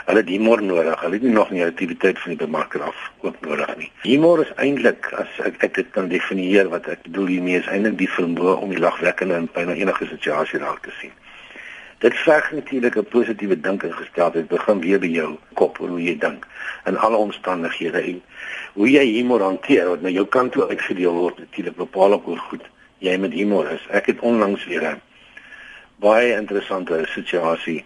Hulle 0.05 0.19
het 0.19 0.29
humor 0.29 0.63
nodig. 0.63 0.99
Hulle 0.99 1.13
het 1.13 1.21
nie 1.21 1.31
nog 1.31 1.49
nie 1.49 1.63
aktiwiteit 1.65 2.19
van 2.19 2.29
die 2.35 2.45
bemarker 2.45 2.81
af 2.81 3.11
ook 3.21 3.35
nodig 3.41 3.77
nie. 3.77 3.91
Humor 4.01 4.41
is 4.41 4.51
eintlik 4.55 5.07
as 5.15 5.39
ek, 5.47 5.63
ek 5.63 5.73
dit 5.73 5.91
kan 5.95 6.07
definieer 6.11 6.69
wat 6.69 6.87
ek 6.91 7.05
bedoel 7.07 7.25
hiermee 7.25 7.61
is 7.61 7.69
eintlik 7.71 7.97
die 7.97 8.09
vermoë 8.09 8.57
om 8.59 8.69
die 8.69 8.83
lagwekkende 8.83 9.35
in 9.35 9.49
byna 9.53 9.77
enige 9.79 10.05
situasie 10.05 10.59
raak 10.59 10.83
te 10.83 10.91
sien. 10.99 11.15
Dit 12.03 12.17
verg 12.19 12.51
natuurlik 12.51 12.95
'n 12.95 13.05
positiewe 13.15 13.59
dinkingesteldheid. 13.59 14.49
Dit 14.49 14.57
begin 14.57 14.79
weer 14.79 14.99
by 14.99 15.07
jou 15.07 15.37
kop 15.53 15.77
hoe 15.77 16.03
jy 16.03 16.17
dink 16.17 16.47
in 16.85 16.97
alle 16.97 17.15
omstandighede 17.15 18.01
en 18.01 18.21
hoe 18.73 18.89
jy 18.91 19.05
humor 19.05 19.41
hanteer 19.41 19.87
wat 19.89 20.01
na 20.01 20.09
jou 20.09 20.25
kant 20.25 20.51
toe 20.51 20.67
uitgedeel 20.67 21.13
word 21.13 21.37
natuurlik 21.37 21.75
bepaal 21.75 22.13
ook 22.13 22.25
hoe 22.25 22.37
goed 22.37 22.65
jy 22.97 23.17
met 23.17 23.33
humor 23.33 23.71
is. 23.71 23.87
Ek 23.89 24.05
het 24.05 24.19
onlangs 24.19 24.65
weer 24.65 24.83
'n 24.83 25.01
baie 25.95 26.35
interessante 26.35 27.05
situasie 27.05 27.85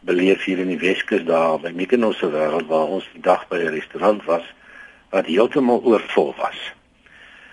beleef 0.00 0.44
hier 0.44 0.58
in 0.58 0.68
die 0.68 0.82
Weskus 0.82 1.24
daar 1.24 1.60
by 1.60 1.70
Mykonos 1.74 2.18
se 2.18 2.30
wêreld 2.30 2.66
waar 2.66 2.86
ons 2.98 3.08
die 3.12 3.22
dag 3.22 3.48
by 3.48 3.56
'n 3.56 3.74
restaurant 3.78 4.24
was 4.24 4.54
wat 5.10 5.26
heeltemal 5.26 5.80
oorvol 5.84 6.34
was. 6.38 6.72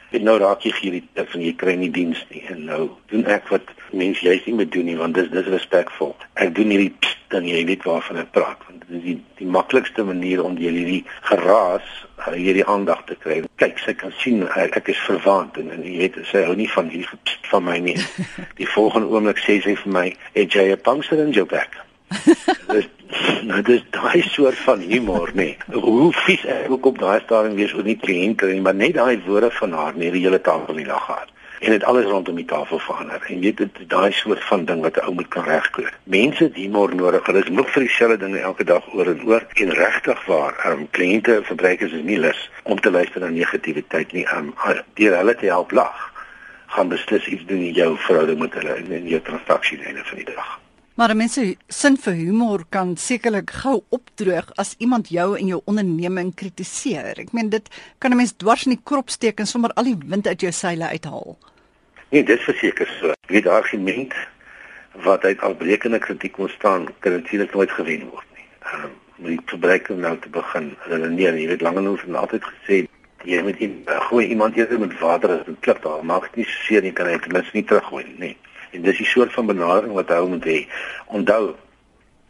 En 0.10 0.24
nou 0.26 0.38
raak 0.42 0.64
jy 0.66 0.72
geïrriteerd 0.74 1.30
van 1.34 1.42
jy 1.46 1.54
kry 1.60 1.76
nie 1.78 1.92
diens 1.94 2.22
nie 2.34 2.42
en 2.50 2.64
nou 2.66 2.82
doen 3.12 3.26
ek 3.30 3.50
wat 3.54 3.74
mense 3.94 4.26
juist 4.26 4.48
nie 4.50 4.56
moet 4.58 4.72
doen 4.74 4.88
nie 4.90 4.98
want 4.98 5.18
dis 5.18 5.30
dis 5.34 5.50
respekvol. 5.54 6.16
Ek 6.34 6.56
doen 6.58 6.74
hierdie 6.74 6.94
dan 7.30 7.46
jy 7.46 7.62
weet 7.70 7.86
waarvan 7.86 8.24
ek 8.24 8.32
praat 8.34 8.64
want 8.66 8.86
dit 8.88 8.96
is 8.98 9.04
die 9.06 9.18
die 9.38 9.50
maklikste 9.58 10.04
manier 10.04 10.42
om 10.44 10.56
die 10.58 10.70
hierdie 10.70 11.04
geraas 11.30 11.86
uh, 12.18 12.34
hierdie 12.34 12.66
aandag 12.66 13.04
te 13.10 13.18
kry. 13.22 13.42
Kyk, 13.62 13.84
sy 13.86 13.94
kan 14.00 14.14
sien 14.22 14.42
ek, 14.48 14.80
ek 14.82 14.90
is 14.96 15.04
verwaand 15.06 15.60
en, 15.62 15.70
en 15.76 15.86
jy 15.86 15.98
weet 16.02 16.18
sy 16.32 16.42
hou 16.48 16.58
nie 16.58 16.70
van 16.74 16.90
hierdie 16.90 17.38
van 17.52 17.66
my 17.66 17.78
nie. 17.82 17.98
Die 18.60 18.68
volgende 18.70 19.10
oomblik 19.14 19.40
sê 19.42 19.60
sy 19.64 19.78
vir 19.84 19.94
my, 19.94 20.08
"Het 20.34 20.58
jy 20.58 20.66
'n 20.74 20.82
pangster 20.86 21.22
in 21.22 21.32
jou 21.34 21.46
bek?" 21.46 21.78
Dis 22.74 22.88
nou 23.50 23.62
dis 23.66 23.84
daai 23.96 24.22
soort 24.22 24.58
van 24.66 24.80
humor 24.80 25.32
nê. 25.34 25.50
Nee. 25.68 25.82
Hoe 25.82 26.12
vies 26.26 26.46
ek 26.46 26.70
ook 26.72 26.86
op 26.92 27.00
daai 27.02 27.20
stadium 27.24 27.56
wees 27.58 27.74
oor 27.74 27.88
nie 27.88 27.98
kliënt 27.98 28.38
kry 28.42 28.54
nie, 28.54 28.64
maar 28.66 28.78
net 28.78 28.96
daai 28.98 29.22
woorde 29.26 29.52
van 29.58 29.76
haar 29.78 29.98
nie 29.98 30.12
die 30.14 30.26
hele 30.26 30.42
tafel 30.42 30.78
nie 30.78 30.88
lag 30.90 31.06
gehad. 31.06 31.32
En 31.60 31.74
dit 31.76 31.84
alles 31.84 32.06
rondom 32.08 32.38
die 32.40 32.46
tafel 32.48 32.80
verander. 32.80 33.24
En 33.28 33.40
weet 33.44 33.58
dit 33.58 33.80
daai 33.92 34.12
soort 34.16 34.44
van 34.48 34.66
ding 34.66 34.82
wat 34.82 34.98
'n 34.98 35.06
ou 35.08 35.14
moet 35.14 35.28
kan 35.28 35.44
regkry. 35.44 35.90
Mense 36.04 36.44
het 36.44 36.56
humor 36.56 36.96
nodig. 36.96 37.26
Hulle 37.26 37.44
is 37.44 37.50
moeg 37.50 37.70
vir 37.70 37.84
dieselfde 37.84 38.18
dinge 38.18 38.40
elke 38.40 38.64
dag 38.64 38.94
oor 38.94 39.08
en 39.08 39.26
oor. 39.26 39.44
En 39.54 39.74
regtig 39.74 40.26
waar, 40.26 40.54
um, 40.68 40.88
kliënte 40.92 41.36
en 41.36 41.44
verbruikers 41.44 41.92
is 41.92 42.04
nie 42.04 42.20
lus 42.20 42.50
om 42.64 42.80
te 42.80 42.92
luister 42.92 43.20
na 43.22 43.28
negativiteit 43.28 44.12
nie. 44.12 44.26
Um, 44.36 44.54
deur 44.94 45.18
hulle 45.18 45.36
te 45.36 45.46
help 45.46 45.72
lag 45.72 46.08
gaan 46.70 46.88
beslis 46.88 47.28
iets 47.28 47.46
doen 47.46 47.62
in 47.62 47.74
jou 47.74 47.98
verhouding 47.98 48.40
met 48.40 48.54
hulle 48.54 48.74
en 48.74 48.92
in 48.92 49.08
jou 49.08 49.22
transaksie 49.22 49.84
einde 49.84 50.04
van 50.06 50.18
die 50.18 50.26
dag. 50.34 50.60
Maar 51.00 51.14
mense 51.16 51.44
sin 51.72 51.96
vir 52.04 52.16
humor 52.20 52.64
kan 52.76 52.90
sekerlik 53.00 53.54
gou 53.62 53.78
opdroog 53.96 54.50
as 54.60 54.74
iemand 54.84 55.08
jou 55.16 55.30
en 55.38 55.48
jou 55.48 55.60
onderneming 55.72 56.34
kritiseer. 56.36 57.22
Ek 57.24 57.32
meen 57.32 57.50
dit 57.54 57.70
kan 58.04 58.12
'n 58.12 58.20
mens 58.20 58.34
dwars 58.36 58.66
in 58.66 58.76
die 58.76 58.84
krop 58.84 59.10
steek 59.10 59.40
en 59.40 59.48
sommer 59.48 59.72
al 59.80 59.88
die 59.88 59.96
wind 59.96 60.28
uit 60.28 60.42
jou 60.42 60.52
seile 60.52 60.92
uithaal. 60.92 61.38
Nee, 62.12 62.24
dit 62.24 62.42
verseker 62.42 62.88
so. 63.00 63.14
Jy 63.28 63.34
weet 63.34 63.48
argument 63.48 64.14
wat 65.06 65.24
uit 65.24 65.40
afbreekende 65.40 66.00
kritiek 66.00 66.38
ontstaan, 66.38 66.90
kan 67.00 67.12
natuurlik 67.12 67.54
nooit 67.54 67.72
gewen 67.72 68.10
word 68.10 68.28
nie. 68.36 68.48
Ehm 68.60 68.84
um, 68.84 68.92
moet 69.16 69.30
die 69.30 69.42
verbruiker 69.46 69.96
nou 69.96 70.18
te 70.20 70.30
begin 70.30 70.76
redeneer. 70.82 71.34
Jy 71.38 71.48
weet 71.48 71.62
lank 71.62 71.76
genoeg 71.76 72.04
en 72.04 72.16
altyd 72.16 72.44
gesê 72.44 72.88
jy 73.24 73.42
moet 73.42 73.58
in 73.60 73.84
gooi 73.86 74.28
iemand 74.28 74.56
eerder 74.56 74.80
met 74.80 75.00
water 75.00 75.40
as 75.40 75.48
'n 75.48 75.58
klip 75.60 75.82
daar 75.82 76.06
maak 76.06 76.36
nie 76.36 76.46
seer 76.46 76.82
nie 76.82 76.92
kan 76.92 77.08
hy 77.08 77.18
ten 77.18 77.32
minste 77.32 77.56
nie 77.56 77.64
teruggooi 77.64 78.06
nie. 78.18 78.38
En 78.72 78.82
dis 78.82 78.98
die 78.98 79.06
soort 79.06 79.34
van 79.34 79.46
benadering 79.46 79.94
wat 79.94 80.10
hy 80.14 80.20
moet 80.28 80.46
hê. 80.46 80.60
Onthou, 81.08 81.56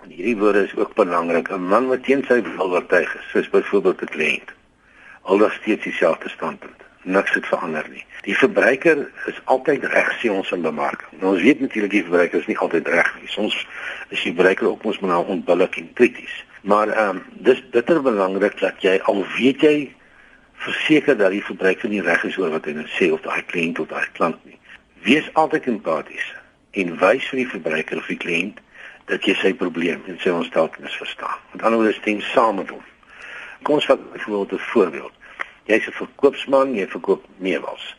hierdie 0.08 0.38
woorde 0.38 0.63
is 0.67 0.75
ook 0.75 0.93
belangrik. 0.96 1.50
'n 1.51 1.67
Man 1.67 1.88
wat 1.88 2.03
teen 2.03 2.24
sy 2.27 2.41
wil 2.41 2.72
oortuig 2.72 3.15
is, 3.15 3.29
soos 3.31 3.50
byvoorbeeld 3.50 4.01
'n 4.01 4.13
kliënt, 4.15 4.50
aldag 5.22 5.53
steeds 5.53 5.84
dieselfde 5.84 6.29
standpunt. 6.29 6.81
Niks 7.03 7.34
het 7.34 7.46
verander 7.46 7.86
nie. 7.89 8.05
Die 8.22 8.38
verbruiker 8.38 9.12
is 9.25 9.41
altyd 9.43 9.84
reg 9.84 10.10
sê 10.19 10.29
ons 10.29 10.51
in 10.51 10.62
bemarking. 10.62 11.22
Nou 11.22 11.34
ons 11.34 11.41
weet 11.41 11.60
natuurlik 11.60 11.91
die 11.91 12.03
verbruiker 12.03 12.39
is 12.39 12.46
nie 12.46 12.58
altyd 12.58 12.88
reg 12.88 13.13
nie. 13.19 13.27
Soms 13.27 13.55
is 14.10 14.22
die 14.24 14.34
verbruiker 14.34 14.67
ook 14.67 14.84
mos 14.84 15.00
maar 15.00 15.25
onbillik 15.25 15.77
en 15.77 15.93
krities. 15.93 16.46
Maar 16.62 16.88
ehm 16.88 17.10
um, 17.10 17.24
dis 17.31 17.69
bitter 17.69 18.01
belangrik 18.01 18.60
dat 18.60 18.81
jy 18.81 19.00
al 19.03 19.25
weet 19.38 19.62
jy 19.62 19.96
verseker 20.53 21.17
dat 21.17 21.31
die 21.31 21.43
verbruiker 21.43 21.89
nie 21.89 22.01
reg 22.01 22.24
is 22.24 22.38
oor 22.38 22.51
wat 22.51 22.65
hy 22.67 22.75
nou 22.75 22.88
sê 23.00 23.12
of 23.15 23.24
daai 23.24 23.43
kliënt 23.48 23.79
of 23.79 23.88
daai 23.88 24.08
klant 24.17 24.39
nie. 24.46 24.60
Wees 25.01 25.34
altyd 25.34 25.65
empaties 25.72 26.34
en 26.72 26.98
wys 27.00 27.27
vir 27.32 27.39
die 27.39 27.51
verbruiker 27.53 27.98
of 27.98 28.08
die 28.12 28.20
kliënt 28.20 28.60
dat 29.10 29.25
jy 29.25 29.34
sy 29.39 29.53
probleem 29.58 30.03
en 30.12 30.20
sy 30.22 30.34
ontsteltenis 30.34 30.98
verstaan. 31.00 31.39
Met 31.53 31.63
ander 31.63 31.79
woorde 31.79 31.98
stem 31.98 32.20
saam 32.22 32.60
met 32.60 32.70
hom. 32.70 32.84
Kom 33.63 33.79
ons 33.79 33.88
vat 33.89 34.12
byvoorbeeld 34.12 34.53
'n 34.53 34.65
voorbeeld. 34.74 35.13
Jy's 35.65 35.88
'n 35.88 35.98
verkoopsman, 36.01 36.75
jy 36.75 36.88
verkoop 36.88 37.25
meubels. 37.38 37.96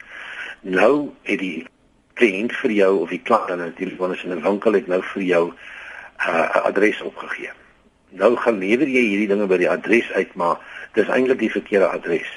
Nou 0.61 1.11
het 1.23 1.39
die 1.39 1.67
kliënt 2.15 2.53
vir 2.53 2.71
jou 2.71 2.93
of 3.01 3.09
die 3.09 3.23
klant 3.23 3.49
dan 3.49 3.59
natuurlik 3.59 3.99
wanneer 3.99 4.21
hy 4.23 4.31
in 4.31 4.37
'n 4.37 4.43
winkel 4.43 4.73
het 4.73 4.87
nou 4.87 5.03
vir 5.03 5.23
jou 5.23 5.45
'n 5.49 5.55
uh, 6.29 6.65
adres 6.65 7.01
opgegee. 7.01 7.51
Nou 8.09 8.37
gaan 8.37 8.59
lewer 8.59 8.89
jy 8.89 9.01
hierdie 9.01 9.29
dinge 9.29 9.47
by 9.47 9.57
die 9.57 9.71
adres 9.71 10.13
uit, 10.13 10.35
maar 10.35 10.59
dis 10.93 11.09
eintlik 11.09 11.39
die 11.39 11.51
verkeerde 11.51 11.89
adres. 11.89 12.31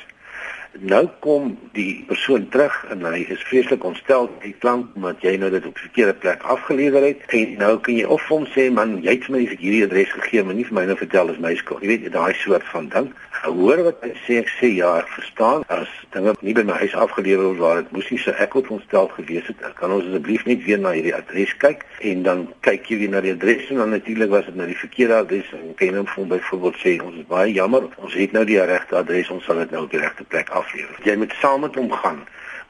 Nou 0.81 1.03
kom 1.21 1.51
die 1.75 2.03
persoon 2.07 2.47
terug 2.49 2.73
en 2.89 3.03
hy 3.05 3.19
is 3.29 3.41
vreeslik 3.45 3.83
ontstel 3.85 4.25
die 4.41 4.55
klant 4.57 4.95
omdat 4.97 5.21
jy 5.21 5.35
nou 5.37 5.51
dit 5.53 5.65
op 5.69 5.77
verkeerde 5.77 6.15
plek 6.17 6.41
afgelewer 6.49 7.05
het. 7.05 7.21
En 7.29 7.51
nou 7.59 7.75
kan 7.85 7.93
jy 7.93 8.07
of 8.09 8.25
hom 8.31 8.47
sê 8.55 8.71
man 8.73 8.95
jy 9.05 9.13
het 9.13 9.27
my 9.29 9.43
hierdie 9.51 9.83
adres 9.85 10.09
gegee 10.15 10.41
maar 10.41 10.57
nie 10.57 10.65
vir 10.65 10.79
my 10.79 10.87
nou 10.89 10.97
vertel 10.97 11.29
is 11.29 11.37
my 11.43 11.53
skuld. 11.59 11.85
Jy 11.85 11.91
weet 11.91 12.09
daai 12.15 12.33
soort 12.41 12.65
van 12.71 12.89
ding. 12.95 13.11
Hoor 13.43 13.83
wat 13.85 14.01
hy 14.01 14.13
sê 14.23 14.39
ek 14.41 14.49
sê 14.55 14.71
ja 14.73 14.95
ek 15.03 15.11
verstaan. 15.13 15.65
As 15.69 15.91
dinge 16.15 16.33
nie 16.41 16.55
by 16.57 16.65
my 16.65 16.79
huis 16.81 16.97
afgelewer 16.97 17.51
word 17.51 17.61
waar 17.61 17.81
dit 17.83 17.93
moes 17.93 18.09
nie 18.09 18.19
so 18.23 18.33
ek 18.41 18.57
het 18.57 18.73
ontstel 18.73 19.11
gewees 19.13 19.51
het 19.51 19.61
kan 19.77 19.93
ons 19.93 20.09
asseblief 20.09 20.47
net 20.49 20.65
weer 20.65 20.81
na 20.81 20.95
hierdie 20.95 21.13
adres 21.13 21.53
kyk 21.61 21.85
en 22.01 22.25
dan 22.25 22.43
kyk 22.65 22.89
jy 22.89 22.99
weer 23.03 23.13
na 23.13 23.21
die 23.21 23.35
adres 23.35 23.69
en 23.69 23.83
dan 23.83 23.93
natuurlik 23.93 24.33
was 24.33 24.49
dit 24.49 24.57
nou 24.57 24.69
die 24.71 24.79
verkeerde 24.81 25.21
adres. 25.21 25.53
En 25.59 25.77
kan 25.77 26.01
hom 26.01 26.09
van 26.15 26.33
byvoorbeeld 26.33 26.81
sê 26.81 26.97
ons 27.03 27.21
is 27.21 27.29
baie 27.29 27.53
jammer 27.53 27.85
ons 28.01 28.17
het 28.17 28.33
nou 28.33 28.45
die 28.49 28.57
regte 28.73 28.97
adres 28.97 29.29
ons 29.29 29.45
sal 29.45 29.61
dit 29.61 29.77
nou 29.77 29.85
op 29.85 29.93
die 29.93 30.01
regte 30.01 30.25
plek 30.25 30.49
aflewer 30.63 31.09
jy 31.09 31.17
moet 31.21 31.37
saam 31.41 31.67
met 31.67 31.75
hom 31.81 31.91
gaan 32.01 32.23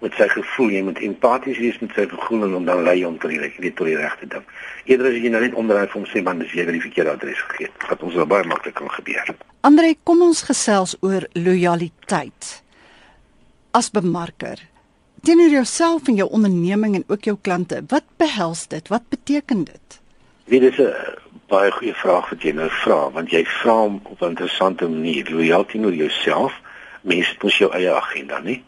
met 0.04 0.20
sy 0.20 0.28
gevoel 0.34 0.76
jy 0.76 0.84
moet 0.90 1.00
empaties 1.08 1.64
wees 1.64 1.80
met 1.86 1.96
sy 1.96 2.10
gevoel 2.12 2.50
en 2.50 2.60
hom 2.60 2.68
dan 2.68 2.84
lei 2.90 3.00
om 3.08 3.18
tot 3.18 3.32
die 3.32 3.40
regte 3.46 3.74
tot 3.80 3.88
die 3.88 3.98
regte 4.02 4.30
ding 4.36 4.46
eerder 4.86 5.14
as 5.14 5.22
jy 5.22 5.32
nou 5.32 5.46
net 5.46 5.58
onderuit 5.64 5.90
vir 5.94 6.02
hom 6.02 6.12
sê 6.12 6.26
man 6.28 6.44
dis 6.44 6.52
jy 6.58 6.66
het 6.66 6.76
die 6.76 6.86
verkeerde 6.90 7.18
adres 7.18 7.48
gegee 7.48 7.72
wat 7.88 8.04
ons 8.04 8.20
nou 8.20 8.30
baie 8.36 8.52
maklik 8.52 8.76
kan 8.82 8.92
gebeur 9.00 9.36
Andre, 9.64 9.94
kom 10.04 10.20
ons 10.26 10.42
gesels 10.44 10.98
oor 11.08 11.24
lojaliteit. 11.40 12.48
As 13.72 13.88
bemarker, 13.96 14.60
teenoor 15.24 15.54
jouself 15.54 16.10
en 16.12 16.18
jou 16.20 16.26
onderneming 16.36 16.98
en 16.98 17.06
ook 17.08 17.30
jou 17.30 17.38
klante, 17.48 17.80
wat 17.94 18.04
behels 18.20 18.66
dit? 18.74 18.92
Wat 18.92 19.06
beteken 19.08 19.64
dit? 19.70 20.02
Dit 20.52 20.68
is 20.68 20.82
'n 20.84 20.92
baie 21.48 21.72
goeie 21.72 21.94
vraag 21.94 22.30
wat 22.30 22.44
jy 22.44 22.52
nou 22.52 22.68
vra, 22.84 23.10
want 23.12 23.32
jy 23.32 23.46
vra 23.46 23.72
hom 23.72 24.02
op 24.04 24.22
'n 24.22 24.36
interessante 24.36 24.90
manier. 24.90 25.32
Lojaliteit 25.32 25.70
teenoor 25.72 25.96
jouself, 25.96 26.54
mense 27.04 27.32
het 27.36 27.44
mos 27.44 27.58
jou 27.58 27.70
eie 27.76 27.92
agenda, 27.92 28.40
nie? 28.40 28.62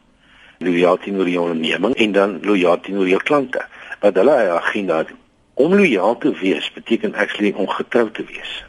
Lojaliteit 0.60 1.04
teenoor 1.04 1.30
jou 1.30 1.44
onderneming 1.50 1.96
en 1.96 2.12
dan 2.16 2.38
lojaliteit 2.44 2.84
teenoor 2.84 3.10
jou 3.10 3.22
klante. 3.24 3.66
Wat 4.02 4.16
hulle 4.20 4.36
eie 4.36 4.54
agenda 4.56 5.02
het. 5.04 5.12
Om 5.56 5.76
lojaal 5.76 6.18
te 6.18 6.32
wees 6.40 6.68
beteken 6.76 7.16
actually 7.16 7.54
om 7.56 7.68
getrou 7.68 8.10
te 8.12 8.24
wees. 8.28 8.64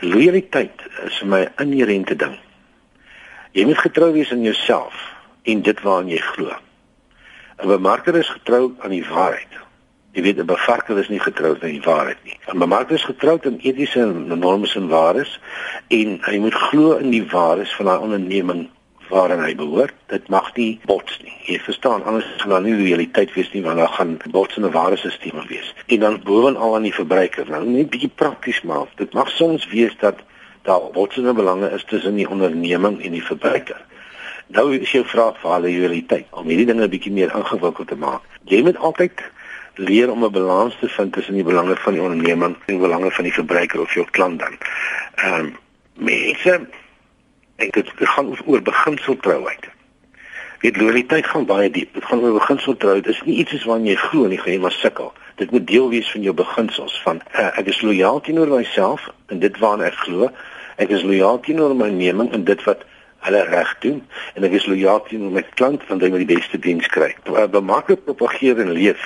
Loyaliteit 0.00 0.84
is 1.06 1.18
vir 1.18 1.28
my 1.28 1.40
'n 1.44 1.62
inherente 1.62 2.16
ding. 2.16 2.38
Jy 3.52 3.64
moet 3.64 3.78
getrou 3.78 4.12
wees 4.12 4.30
aan 4.32 4.42
jouself 4.42 4.94
en 5.42 5.62
dit 5.62 5.80
waaraan 5.80 6.08
jy 6.08 6.18
glo. 6.18 6.52
'n 7.58 7.66
Bemarker 7.66 8.14
is 8.14 8.28
getrou 8.28 8.74
aan 8.78 8.90
die 8.90 9.04
waarheid. 9.04 9.67
Jy 10.18 10.24
weet 10.24 10.38
'n 10.42 10.50
bevarker 10.50 10.98
is 10.98 11.08
nie 11.08 11.20
getrou 11.22 11.52
aan 11.54 11.70
die 11.70 11.82
waarheid 11.90 12.18
nie. 12.24 12.38
'n 12.52 12.58
Bemarker 12.58 12.94
is 12.94 13.04
getrou 13.04 13.38
aan 13.42 13.58
etiese 13.62 14.04
norme 14.04 14.66
en 14.74 14.88
waardes 14.88 15.40
en 15.88 16.18
hy 16.22 16.38
moet 16.38 16.54
glo 16.54 16.96
in 16.96 17.10
die 17.10 17.26
waardes 17.30 17.74
van 17.74 17.86
daai 17.86 17.98
onderneming 17.98 18.68
waaraan 19.08 19.44
hy 19.44 19.54
behoort. 19.54 19.94
Dit 20.06 20.28
mag 20.28 20.56
nie 20.56 20.80
bots 20.84 21.20
nie. 21.22 21.36
Jy 21.44 21.60
verstaan, 21.60 22.04
anders 22.04 22.26
gaan 22.36 22.50
daar 22.50 22.62
nie 22.62 22.74
realiteit 22.74 23.34
wees 23.34 23.52
nie, 23.52 23.62
want 23.62 23.76
dan 23.76 23.88
gaan 23.88 24.16
botsende 24.30 24.70
waardesisteme 24.70 25.46
wees. 25.46 25.74
En 25.86 26.00
dan 26.00 26.20
bovenal 26.24 26.74
aan 26.74 26.82
die 26.82 26.94
verbruiker. 26.94 27.50
Nou 27.50 27.64
net 27.64 27.90
bietjie 27.90 28.12
prakties 28.14 28.62
maar. 28.62 28.86
Dit 28.96 29.12
mag 29.12 29.30
soms 29.30 29.68
wees 29.68 29.96
dat 29.98 30.16
daar 30.62 30.90
botsende 30.92 31.32
belange 31.32 31.70
is 31.70 31.84
tussen 31.84 32.14
die 32.14 32.28
onderneming 32.28 33.02
en 33.04 33.12
die 33.12 33.24
verbruiker. 33.24 33.84
Nou 34.46 34.76
is 34.76 34.92
jou 34.92 35.04
vraag 35.06 35.38
vir 35.40 35.52
hulle 35.52 35.78
realiteit 35.78 36.26
om 36.30 36.46
hierdie 36.48 36.66
dinge 36.66 36.88
bietjie 36.88 37.12
meer 37.12 37.34
ingewikkeld 37.34 37.88
te 37.88 37.96
maak. 37.96 38.22
Jy 38.44 38.62
moet 38.62 38.76
altyd 38.76 39.22
leer 39.78 40.10
om 40.10 40.24
'n 40.24 40.32
balans 40.32 40.76
te 40.80 40.88
vind 40.88 41.12
tussen 41.12 41.34
die 41.34 41.44
belange 41.44 41.76
van 41.76 41.92
die 41.92 42.02
onderneming 42.02 42.54
en 42.54 42.74
die 42.74 42.78
belange 42.78 43.10
van 43.10 43.24
die 43.24 43.32
verbruiker 43.32 43.80
of 43.80 43.94
jou 43.94 44.06
klant 44.10 44.38
dan. 44.38 44.58
Ehm 45.14 45.34
um, 45.34 45.56
mense 45.94 46.68
en 47.56 47.70
dit 47.70 47.90
gaan 47.96 48.36
oor 48.46 48.62
beginseltrouheid. 48.62 49.68
Weet 50.58 50.76
loyaliteit 50.76 51.26
gaan 51.26 51.46
baie 51.46 51.70
diep. 51.70 51.94
Dit 51.94 52.04
gaan 52.04 52.20
oor 52.20 52.32
beginseltrouheid. 52.32 53.04
Dit 53.04 53.14
is 53.14 53.22
nie 53.22 53.36
iets 53.36 53.64
wat 53.64 53.86
jy 53.86 53.94
glo 53.94 54.26
nie, 54.26 54.40
jy 54.44 54.58
maar 54.58 54.72
sukkel. 54.72 55.12
Dit 55.34 55.50
moet 55.50 55.66
deel 55.66 55.88
wees 55.88 56.10
van 56.10 56.22
jou 56.22 56.34
beginsels 56.34 57.02
van 57.02 57.20
uh, 57.34 57.58
ek 57.58 57.66
is 57.66 57.80
lojaal 57.80 58.20
teenoor 58.20 58.48
myself 58.48 59.08
en 59.26 59.38
dit 59.38 59.58
waarna 59.58 59.84
ek 59.84 59.94
glo. 59.94 60.30
Ek 60.76 60.88
is 60.88 61.02
lojaal 61.02 61.40
teenoor 61.40 61.74
my 61.76 61.90
neming 61.90 62.32
en 62.32 62.44
dit 62.44 62.64
wat 62.66 62.82
hulle 63.26 63.42
reg 63.44 63.78
doen 63.78 64.02
en 64.34 64.44
ek 64.46 64.58
is 64.58 64.66
lojaal 64.66 65.02
teenoor 65.06 65.30
my 65.30 65.44
klant 65.54 65.86
want 65.86 66.02
hy 66.02 66.10
moet 66.10 66.26
die 66.26 66.34
beste 66.34 66.58
diens 66.58 66.86
kry. 66.86 67.14
Bemaak 67.50 67.90
dit 67.90 68.04
propageer 68.04 68.58
en 68.62 68.74
leef 68.74 69.02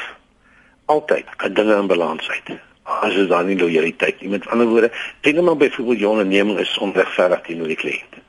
altyd 0.84 1.26
dinge 1.54 1.76
in 1.76 1.86
balans 1.86 2.28
uit. 2.28 2.58
As 2.82 3.14
jy 3.14 3.26
dan 3.26 3.46
nie 3.46 3.58
loyaliteit 3.58 4.20
nie. 4.20 4.28
Met 4.28 4.46
ander 4.46 4.66
woorde, 4.66 4.90
dink 5.20 5.40
maar 5.40 5.56
byvoorbeeld 5.56 5.98
jou 5.98 6.10
onderneming 6.10 6.58
is 6.58 6.78
onregverdig 6.78 7.40
teenoor 7.46 7.70
die 7.70 7.78
kliënt 7.78 8.22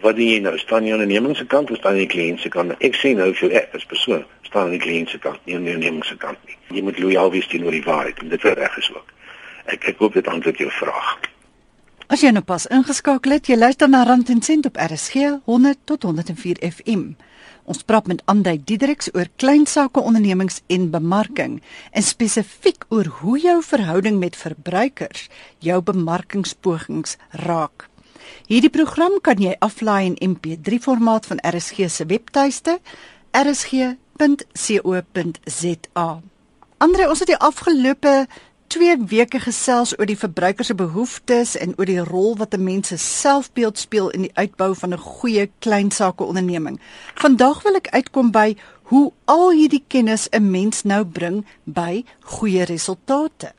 wat 0.00 0.16
doen 0.16 0.30
jy 0.30 0.40
nou? 0.42 0.54
Staan 0.58 0.86
jy 0.86 0.92
aan 0.94 1.02
die 1.02 1.06
onderneming 1.06 1.36
se 1.36 1.46
kant 1.46 1.70
of 1.70 1.78
staan 1.80 1.96
jy 1.96 2.04
aan 2.04 2.08
die 2.08 2.14
kliënt 2.14 2.42
se 2.42 2.50
kant? 2.52 2.74
Ek 2.84 2.96
sê 2.98 3.14
nou 3.18 3.30
vir 3.40 3.54
ek 3.62 3.74
as 3.78 3.86
persoon 3.88 4.24
staan 4.46 4.68
aan 4.68 4.76
die 4.76 4.82
kliënt 4.82 5.12
se 5.12 5.18
kant, 5.20 5.40
nie 5.44 5.56
aan 5.58 5.66
die 5.66 5.74
onderneming 5.74 6.04
se 6.06 6.16
kant 6.16 6.38
nie. 6.48 6.56
Jy 6.78 6.84
moet 6.86 7.00
lojaal 7.02 7.32
wees 7.34 7.48
teenoor 7.50 7.74
die 7.74 7.84
waarheid 7.84 8.22
en 8.22 8.30
dit 8.32 8.44
is 8.44 8.56
reg 8.56 8.78
is 8.80 8.90
ook. 8.94 9.10
Ek 9.68 9.88
ek 9.92 9.98
hoop 10.00 10.14
dit 10.16 10.30
antwoord 10.30 10.62
jou 10.62 10.70
vraag. 10.78 11.16
As 12.08 12.22
jy 12.24 12.30
nou 12.32 12.44
pas 12.46 12.64
ingeskakel 12.72 13.36
het, 13.36 13.50
jy 13.50 13.58
luister 13.58 13.90
na 13.90 14.04
Rand 14.08 14.30
en 14.32 14.40
Sent 14.42 14.68
op 14.70 14.78
RSG 14.80 15.42
100 15.44 15.82
tot 15.84 16.06
104 16.08 16.62
FM. 16.70 17.10
Ons 17.68 17.84
praat 17.84 18.06
met 18.08 18.22
Andy 18.24 18.56
Diedriks 18.64 19.10
oor 19.12 19.28
klein 19.36 19.66
sake 19.68 20.00
ondernemings 20.00 20.62
en 20.72 20.86
bemarking 20.88 21.58
en 21.92 22.02
spesifiek 22.02 22.86
oor 22.88 23.04
hoe 23.20 23.36
jou 23.42 23.58
verhouding 23.62 24.16
met 24.22 24.36
verbruikers 24.40 25.28
jou 25.60 25.76
bemarkingspogings 25.84 27.20
raak. 27.44 27.84
Hierdie 28.48 28.72
program 28.72 29.20
kan 29.20 29.36
jy 29.44 29.52
aflaai 29.60 30.08
in 30.08 30.16
MP3 30.32 30.80
formaat 30.80 31.28
van 31.28 31.44
RSG 31.44 31.92
se 31.92 32.08
webtuiste 32.08 32.80
rsg.co.za. 33.36 33.76
Andre, 36.78 37.08
ons 37.10 37.20
het 37.20 37.28
die 37.28 37.36
afgelope 37.36 38.26
2 38.68 38.96
weke 39.08 39.40
gesels 39.40 39.94
oor 39.98 40.06
die 40.06 40.18
verbruiker 40.18 40.64
se 40.64 40.74
behoeftes 40.76 41.54
en 41.56 41.72
oor 41.78 41.88
die 41.88 42.02
rol 42.04 42.34
wat 42.36 42.54
'n 42.54 42.64
mens 42.64 42.88
se 42.88 42.96
selfbeeld 42.96 43.78
speel 43.78 44.10
in 44.10 44.20
die 44.20 44.34
uitbou 44.34 44.74
van 44.74 44.92
'n 44.92 44.98
goeie 44.98 45.50
klein 45.58 45.90
sake 45.90 46.24
onderneming. 46.24 46.80
Vandag 47.14 47.62
wil 47.62 47.74
ek 47.74 47.88
uitkom 47.88 48.30
by 48.30 48.56
hoe 48.82 49.12
al 49.24 49.50
hierdie 49.50 49.84
kennis 49.88 50.28
'n 50.30 50.50
mens 50.50 50.82
nou 50.82 51.04
bring 51.04 51.46
by 51.64 52.04
goeie 52.20 52.64
resultate. 52.64 53.52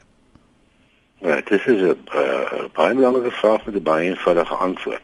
Ja, 1.22 1.36
dit 1.36 1.50
is 1.66 1.66
'n 1.66 1.98
uh, 2.16 2.70
baie 2.74 2.94
belangrike 2.96 3.32
vraag 3.32 3.66
met 3.66 3.76
'n 3.76 3.84
baie 3.84 4.10
eenvoudige 4.10 4.56
antwoord. 4.56 5.02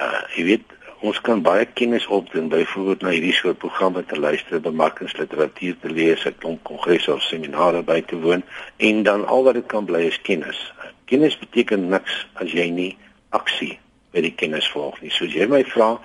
Uh 0.00 0.22
jy 0.36 0.44
weet 0.44 0.64
ons 1.00 1.20
kan 1.24 1.40
baie 1.42 1.64
kennis 1.64 2.06
opdoen 2.06 2.48
byvoorbeeld 2.52 3.02
na 3.02 3.12
hierdie 3.14 3.32
soort 3.32 3.58
programme 3.58 4.02
te 4.04 4.18
luister, 4.20 4.60
bemarkingsliteratuur 4.60 5.76
te 5.80 5.90
lees, 5.90 6.24
'n 6.24 6.36
klomp 6.38 6.62
kongresse 6.62 7.12
of 7.12 7.22
seminare 7.22 7.82
by 7.82 8.00
te 8.00 8.16
woon 8.20 8.42
en 8.76 9.02
dan 9.02 9.26
al 9.26 9.44
wat 9.44 9.54
dit 9.54 9.66
kan 9.66 9.84
bly 9.84 10.00
is 10.00 10.20
kennis. 10.22 10.72
Kennis 11.04 11.38
beteken 11.38 11.88
niks 11.88 12.26
as 12.34 12.52
jy 12.52 12.68
nie 12.70 12.96
aksie 13.30 13.78
by 14.12 14.20
die 14.20 14.34
kennis 14.34 14.68
volg 14.68 15.00
nie. 15.00 15.10
Soos 15.10 15.32
jy 15.32 15.46
my 15.46 15.64
vra, 15.64 16.00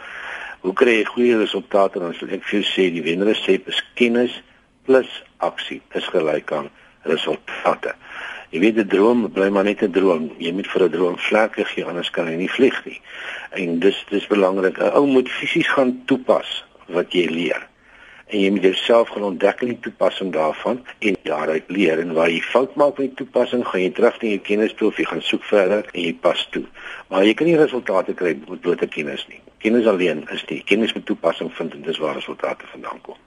hoe 0.61 0.73
kry 0.73 0.99
jy 0.99 1.05
goeie 1.05 1.37
resultate? 1.37 1.99
Dan 1.99 2.13
sal 2.13 2.29
ek 2.29 2.43
vir 2.43 2.61
jou 2.61 2.65
sê 2.71 2.89
die 2.93 3.03
wenresep 3.03 3.67
is 3.67 3.83
kennis 3.93 4.41
plus 4.85 5.23
aksie 5.37 5.81
is 5.93 6.07
gelyk 6.13 6.51
aan 6.51 6.69
resultate. 7.03 7.95
Jy 8.51 8.59
weet 8.59 8.77
'n 8.77 8.87
droom 8.87 9.31
bly 9.31 9.49
maar 9.49 9.63
net 9.63 9.81
'n 9.81 9.91
droom. 9.91 10.31
Jy 10.37 10.51
moet 10.51 10.67
vir 10.67 10.83
'n 10.83 10.91
droom 10.91 11.17
vlerke 11.17 11.65
gee 11.65 11.85
anders 11.85 12.09
kan 12.09 12.27
hy 12.27 12.35
nie 12.35 12.49
vlieg 12.49 12.85
nie. 12.85 13.01
En 13.51 13.79
dis 13.79 14.05
dis 14.09 14.27
belangrik. 14.27 14.77
'n 14.77 14.91
Ou 14.93 15.05
moet 15.05 15.29
fisies 15.29 15.67
gaan 15.67 16.01
toepas 16.05 16.63
wat 16.87 17.13
jy 17.13 17.27
leer. 17.27 17.67
En 18.25 18.39
jy 18.39 18.49
moet 18.49 18.63
jouself 18.63 19.09
gaan 19.13 19.23
ontdek 19.23 19.59
die 19.59 19.79
toepassing 19.79 20.31
daarvan 20.33 20.79
en 20.99 21.17
daaruit 21.23 21.63
leer 21.67 21.99
en 21.99 22.13
waar 22.13 22.29
jy 22.29 22.41
fout 22.41 22.75
maak 22.75 22.97
met 22.97 23.15
toepassing, 23.15 23.65
gaan 23.67 23.81
jy 23.81 23.91
terug 23.93 24.21
na 24.21 24.29
jou 24.29 24.39
kennis 24.39 24.73
toe 24.73 24.87
of 24.87 24.97
jy 24.97 25.05
gaan 25.05 25.21
soek 25.21 25.43
verder 25.43 25.85
en 25.91 26.01
jy 26.01 26.13
pas 26.13 26.47
toe. 26.51 26.63
Maar 27.09 27.25
jy 27.25 27.33
kan 27.33 27.47
nie 27.47 27.57
resultate 27.57 28.13
kry 28.13 28.33
met 28.33 28.61
blote 28.61 28.87
kennis 28.87 29.27
nie. 29.29 29.41
Kennis 29.61 29.85
alleen 29.85 30.25
is 30.33 30.45
nie. 30.49 30.63
Kennis 30.65 30.93
met 30.93 31.05
toepassing 31.05 31.53
vind 31.53 31.73
en 31.73 31.81
dis 31.81 32.01
waar 32.01 32.17
resultate 32.17 32.65
vandaan 32.73 33.01
kom. 33.01 33.17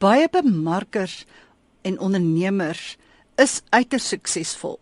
Baie 0.00 0.28
bemarkers 0.32 1.26
en 1.82 1.98
ondernemers 1.98 2.96
is 3.40 3.60
uiters 3.72 4.08
suksesvol. 4.12 4.78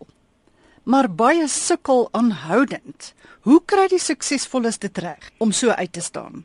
Maar 0.83 1.07
baie 1.07 1.47
sukkel 1.47 2.07
aanhoudend. 2.17 3.13
Hoe 3.47 3.59
kry 3.65 3.87
die 3.91 4.01
suksesvolles 4.03 4.79
dit 4.83 4.97
reg 4.97 5.29
om 5.37 5.51
so 5.55 5.69
uit 5.69 5.91
te 5.93 6.01
staan? 6.03 6.43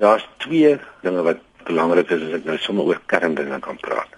Daar's 0.00 0.24
twee 0.44 0.76
dinge 1.02 1.24
wat 1.26 1.42
belangrik 1.66 2.10
is 2.14 2.22
as 2.28 2.36
ek 2.38 2.46
nou 2.48 2.56
sommer 2.62 2.88
oor 2.88 3.00
kerndinge 3.10 3.58
kan 3.64 3.78
praat. 3.82 4.12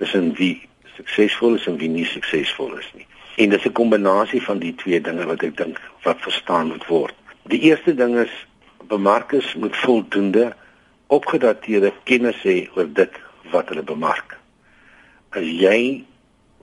Tussen 0.00 0.32
wie 0.40 0.54
suksesvol 0.96 1.58
is 1.60 1.66
en 1.70 1.78
wie 1.82 1.90
nie 1.92 2.06
suksesvol 2.08 2.74
is 2.80 2.88
nie. 2.96 3.06
En 3.36 3.52
dis 3.52 3.66
'n 3.66 3.72
kombinasie 3.72 4.42
van 4.42 4.58
die 4.58 4.74
twee 4.74 5.00
dinge 5.00 5.26
wat 5.26 5.42
ek 5.42 5.56
dink 5.56 5.80
wat 6.02 6.20
verstaan 6.20 6.72
moet 6.72 6.86
word. 6.86 7.14
Die 7.52 7.60
eerste 7.60 7.94
ding 7.94 8.18
is 8.18 8.32
bemarkers 8.88 9.54
moet 9.54 9.76
voldoende 9.76 10.54
opgedateerde 11.06 11.92
kennis 12.04 12.42
hê 12.42 12.68
oor 12.74 12.88
dit 12.92 13.12
wat 13.52 13.68
hulle 13.68 13.82
bemark. 13.82 14.38
As 15.30 15.44
jy 15.44 16.04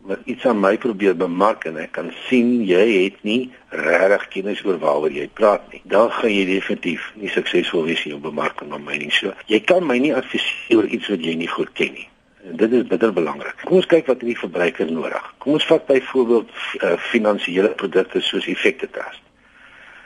wat 0.03 0.19
iets 0.27 0.45
aan 0.45 0.59
my 0.59 0.77
probeer 0.77 1.15
bemark 1.15 1.63
en 1.69 1.77
ek 1.79 1.93
kan 1.95 2.09
sien 2.25 2.57
jy 2.67 2.83
het 2.91 3.21
nie 3.23 3.51
regtig 3.71 4.25
kennis 4.33 4.63
oor 4.67 4.79
waaroor 4.81 5.13
jy 5.15 5.29
praat 5.31 5.63
nie. 5.71 5.79
Dan 5.87 6.09
gaan 6.11 6.33
jy 6.33 6.43
definitief 6.49 7.05
nie 7.15 7.31
suksesvol 7.31 7.85
wees 7.87 8.03
in 8.03 8.17
jou 8.17 8.23
bemarking 8.23 8.73
aan 8.75 8.83
my 8.83 8.97
nie. 8.99 9.11
So, 9.15 9.31
jy 9.47 9.61
kan 9.63 9.85
my 9.87 9.95
nie 10.03 10.11
adviseer 10.15 10.81
oor 10.81 10.89
iets 10.91 11.07
wat 11.13 11.23
jy 11.23 11.37
nie 11.39 11.47
goed 11.47 11.71
ken 11.79 11.93
nie. 11.95 12.07
En 12.43 12.57
dit 12.59 12.73
is 12.75 12.87
bitter 12.89 13.13
belangrik. 13.15 13.61
Kom 13.63 13.79
ons 13.79 13.87
kyk 13.87 14.09
wat 14.11 14.19
die 14.19 14.35
verbruiker 14.35 14.91
nodig. 14.91 15.29
Kom 15.39 15.55
ons 15.55 15.67
vat 15.69 15.85
byvoorbeeld 15.87 16.51
uh, 16.51 16.95
finansiële 17.11 17.71
produkte 17.79 18.19
soos 18.21 18.49
effekte 18.51 18.89
trust. 18.91 19.21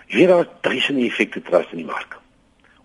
Jy 0.08 0.22
weet 0.22 0.30
daar 0.30 0.52
duisende 0.68 1.08
effekte 1.08 1.42
trust 1.42 1.74
in 1.74 1.82
die 1.82 1.90
mark. 1.90 2.20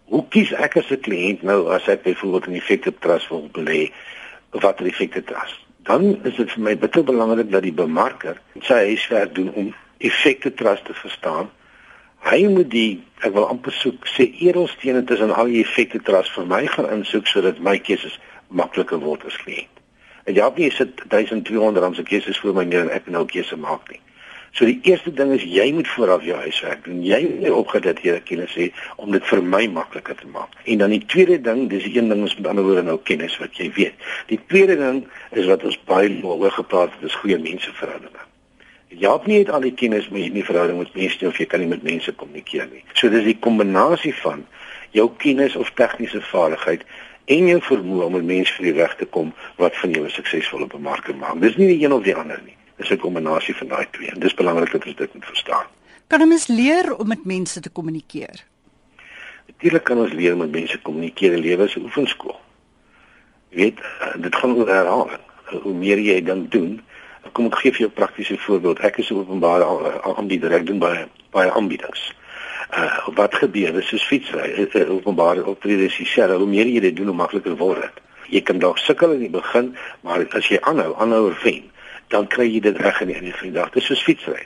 Hoe 0.09 0.25
kies 0.33 0.55
ek 0.57 0.79
as 0.81 0.88
'n 0.88 1.05
kliënt 1.05 1.44
nou 1.44 1.68
as 1.77 1.88
ek 1.88 2.09
byvoorbeeld 2.09 2.48
'n 2.48 2.61
effekte 2.62 2.92
trust 3.05 3.29
wil 3.29 3.48
belê? 3.53 3.92
Wat 4.51 4.81
'n 4.81 4.88
effekte 4.88 5.22
trust? 5.25 5.61
Dan 5.88 6.18
is 6.25 6.37
dit 6.37 6.53
vir 6.55 6.62
my 6.62 6.77
bitter 6.79 7.05
belangrik 7.05 7.51
dat 7.51 7.64
die 7.66 7.75
bemarker 7.75 8.38
sy 8.61 8.79
huiswerk 8.92 9.35
doen 9.35 9.51
om 9.55 9.73
effekte 9.99 10.55
trust 10.55 10.85
te 10.85 10.95
verstaan. 10.95 11.51
Hy 12.23 12.45
moet 12.47 12.71
die 12.71 13.03
ek 13.27 13.35
wil 13.35 13.49
amper 13.51 13.75
soek 13.75 14.07
sê 14.11 14.29
edelstene 14.47 15.03
tussen 15.07 15.35
al 15.35 15.51
die 15.51 15.62
effekte 15.62 16.03
trust 16.07 16.35
vir 16.37 16.47
my 16.51 16.62
gaan 16.71 16.90
insoek 16.99 17.27
sodat 17.31 17.59
my 17.59 17.79
keuses 17.79 18.18
makliker 18.49 19.03
word 19.03 19.27
as 19.27 19.38
kliënt. 19.42 19.83
En 20.31 20.38
ja, 20.38 20.47
jy 20.55 20.71
sit 20.71 21.03
1200 21.09 21.83
rand 21.83 21.99
se 21.99 22.07
keuses 22.07 22.38
vir 22.38 22.55
my 22.55 22.64
neer 22.68 22.87
en 22.87 22.95
ek 22.95 23.11
nou 23.11 23.25
keuse 23.27 23.59
maak 23.59 23.90
nie. 23.90 23.99
So 24.52 24.66
die 24.68 24.80
eerste 24.84 25.08
ding 25.16 25.30
is 25.32 25.44
jy 25.48 25.70
moet 25.72 25.88
vooraf 25.88 26.24
jou 26.28 26.36
huiswerk 26.36 26.82
doen. 26.84 26.98
Jy 27.00 27.20
moet 27.38 27.54
opgedateerde 27.56 28.20
kennis 28.28 28.52
hê 28.58 28.66
om 29.00 29.14
dit 29.14 29.24
vir 29.30 29.40
my 29.54 29.62
makliker 29.72 30.18
te 30.18 30.28
maak. 30.28 30.52
En 30.68 30.82
dan 30.82 30.92
die 30.92 31.00
tweede 31.08 31.38
ding, 31.40 31.62
dis 31.70 31.86
een 31.88 32.12
ding 32.12 32.20
ons 32.26 32.36
met 32.36 32.50
ander 32.50 32.66
woorde 32.66 32.82
nou 32.84 32.98
kennis 33.08 33.38
wat 33.40 33.56
jy 33.56 33.70
weet. 33.78 34.04
Die 34.28 34.38
tweede 34.52 34.76
ding 34.76 35.00
is 35.40 35.48
wat 35.48 35.64
ons 35.64 35.80
baie 35.88 36.12
oor 36.20 36.52
gepraat 36.52 36.92
het, 36.92 37.08
is 37.08 37.16
goeie 37.22 37.40
menseverhoudinge. 37.40 38.28
Jy 38.92 39.08
het 39.08 39.32
nie 39.32 39.40
net 39.40 39.56
al 39.56 39.64
die 39.64 39.72
kennis 39.72 40.12
met 40.12 40.26
hierdie 40.26 40.44
verhouding 40.44 40.84
met 40.84 40.94
mense 41.00 41.32
of 41.32 41.40
jy 41.40 41.48
kan 41.48 41.64
nie 41.64 41.72
met 41.72 41.88
mense 41.88 42.12
kommunikeer 42.12 42.68
nie. 42.68 42.84
So 42.92 43.08
dis 43.08 43.24
die 43.24 43.38
kombinasie 43.40 44.12
van 44.20 44.44
jou 44.92 45.08
kennis 45.22 45.56
of 45.56 45.72
tegniese 45.80 46.20
vaardigheid 46.28 46.84
en 47.32 47.54
jou 47.54 47.60
vermoë 47.72 48.10
om 48.10 48.18
met 48.20 48.32
mense 48.36 48.60
vir 48.60 48.68
die 48.68 48.80
reg 48.82 49.00
te 49.00 49.08
kom 49.08 49.32
wat 49.56 49.80
van 49.80 49.96
jou 49.96 50.04
'n 50.04 50.18
suksesvolle 50.20 50.68
bemarker 50.68 51.16
maak. 51.16 51.40
Dis 51.40 51.56
nie 51.56 51.72
die 51.72 51.84
een 51.86 51.96
of 51.96 52.04
die 52.04 52.14
ander 52.14 52.42
nie 52.44 52.60
is 52.83 52.90
'n 52.90 52.99
kombinasie 52.99 53.57
van 53.57 53.68
daai 53.68 53.87
twee 53.90 54.11
en 54.11 54.21
dis 54.21 54.35
belangrik 54.35 54.73
dat 54.73 54.87
ons 54.87 54.97
dit 54.97 55.14
moet 55.14 55.25
verstaan. 55.25 55.66
Kan 56.07 56.29
mens 56.29 56.47
leer 56.47 56.97
om 56.97 57.09
met 57.09 57.25
mense 57.25 57.61
te 57.61 57.71
kommunikeer? 57.71 58.45
Natuurlik 59.47 59.85
kan 59.85 59.99
ons 59.99 60.12
leer 60.12 60.33
om 60.33 60.38
met 60.38 60.51
mense 60.51 60.77
te 60.77 60.83
kommunikeer. 60.83 61.38
Lewe 61.38 61.64
is 61.64 61.77
'n 61.77 61.83
oefenskool. 61.83 62.40
Jy 63.49 63.57
weet, 63.57 63.81
eh, 63.81 64.23
dit 64.23 64.37
gaan 64.37 64.55
oor 64.55 64.68
herhaling. 64.68 65.21
Hoe 65.62 65.75
meer 65.75 65.99
jy 65.99 66.23
dan 66.23 66.47
doen, 66.49 66.83
kom 67.33 67.47
ek 67.47 67.61
gee 67.62 67.73
vir 67.73 67.81
jou 67.81 67.90
'n 67.90 68.01
praktiese 68.01 68.38
voorbeeld. 68.38 68.79
Ek 68.79 68.99
is 68.99 69.11
'n 69.11 69.14
openbare 69.14 69.64
aanbieder, 70.03 70.53
ek 70.53 70.66
doen 70.66 70.79
baie 70.79 71.09
baie 71.31 71.51
aanbiedings. 71.51 72.12
Uh 72.77 73.09
wat 73.14 73.35
gebeur 73.35 73.75
is 73.79 73.88
soos 73.88 74.05
fietsry, 74.05 74.68
openbare 74.88 75.47
optredes 75.47 75.97
dieselfde. 75.97 76.37
Hoe 76.37 76.47
meer 76.47 76.66
jy 76.66 76.81
dit 76.81 76.97
doen, 76.97 77.07
hoe 77.07 77.16
makliker 77.16 77.57
word 77.57 77.81
dit. 77.81 78.01
Jy 78.29 78.42
kan 78.42 78.59
dalk 78.59 78.79
sukkel 78.79 79.12
in 79.12 79.18
die 79.18 79.31
begin, 79.31 79.77
maar 80.01 80.27
as 80.31 80.49
jy 80.49 80.59
aanhou, 80.61 80.95
aanhou 80.97 81.33
wen, 81.42 81.71
dan 82.12 82.29
kry 82.29 82.46
jy 82.48 82.61
dit 82.64 82.77
reg 82.77 83.01
in 83.01 83.12
die 83.12 83.18
einde 83.18 83.33
van 83.38 83.48
die 83.48 83.57
dag. 83.57 83.70
Dit 83.72 83.83
is 83.83 83.88
soos 83.90 84.05
fietsry. 84.05 84.44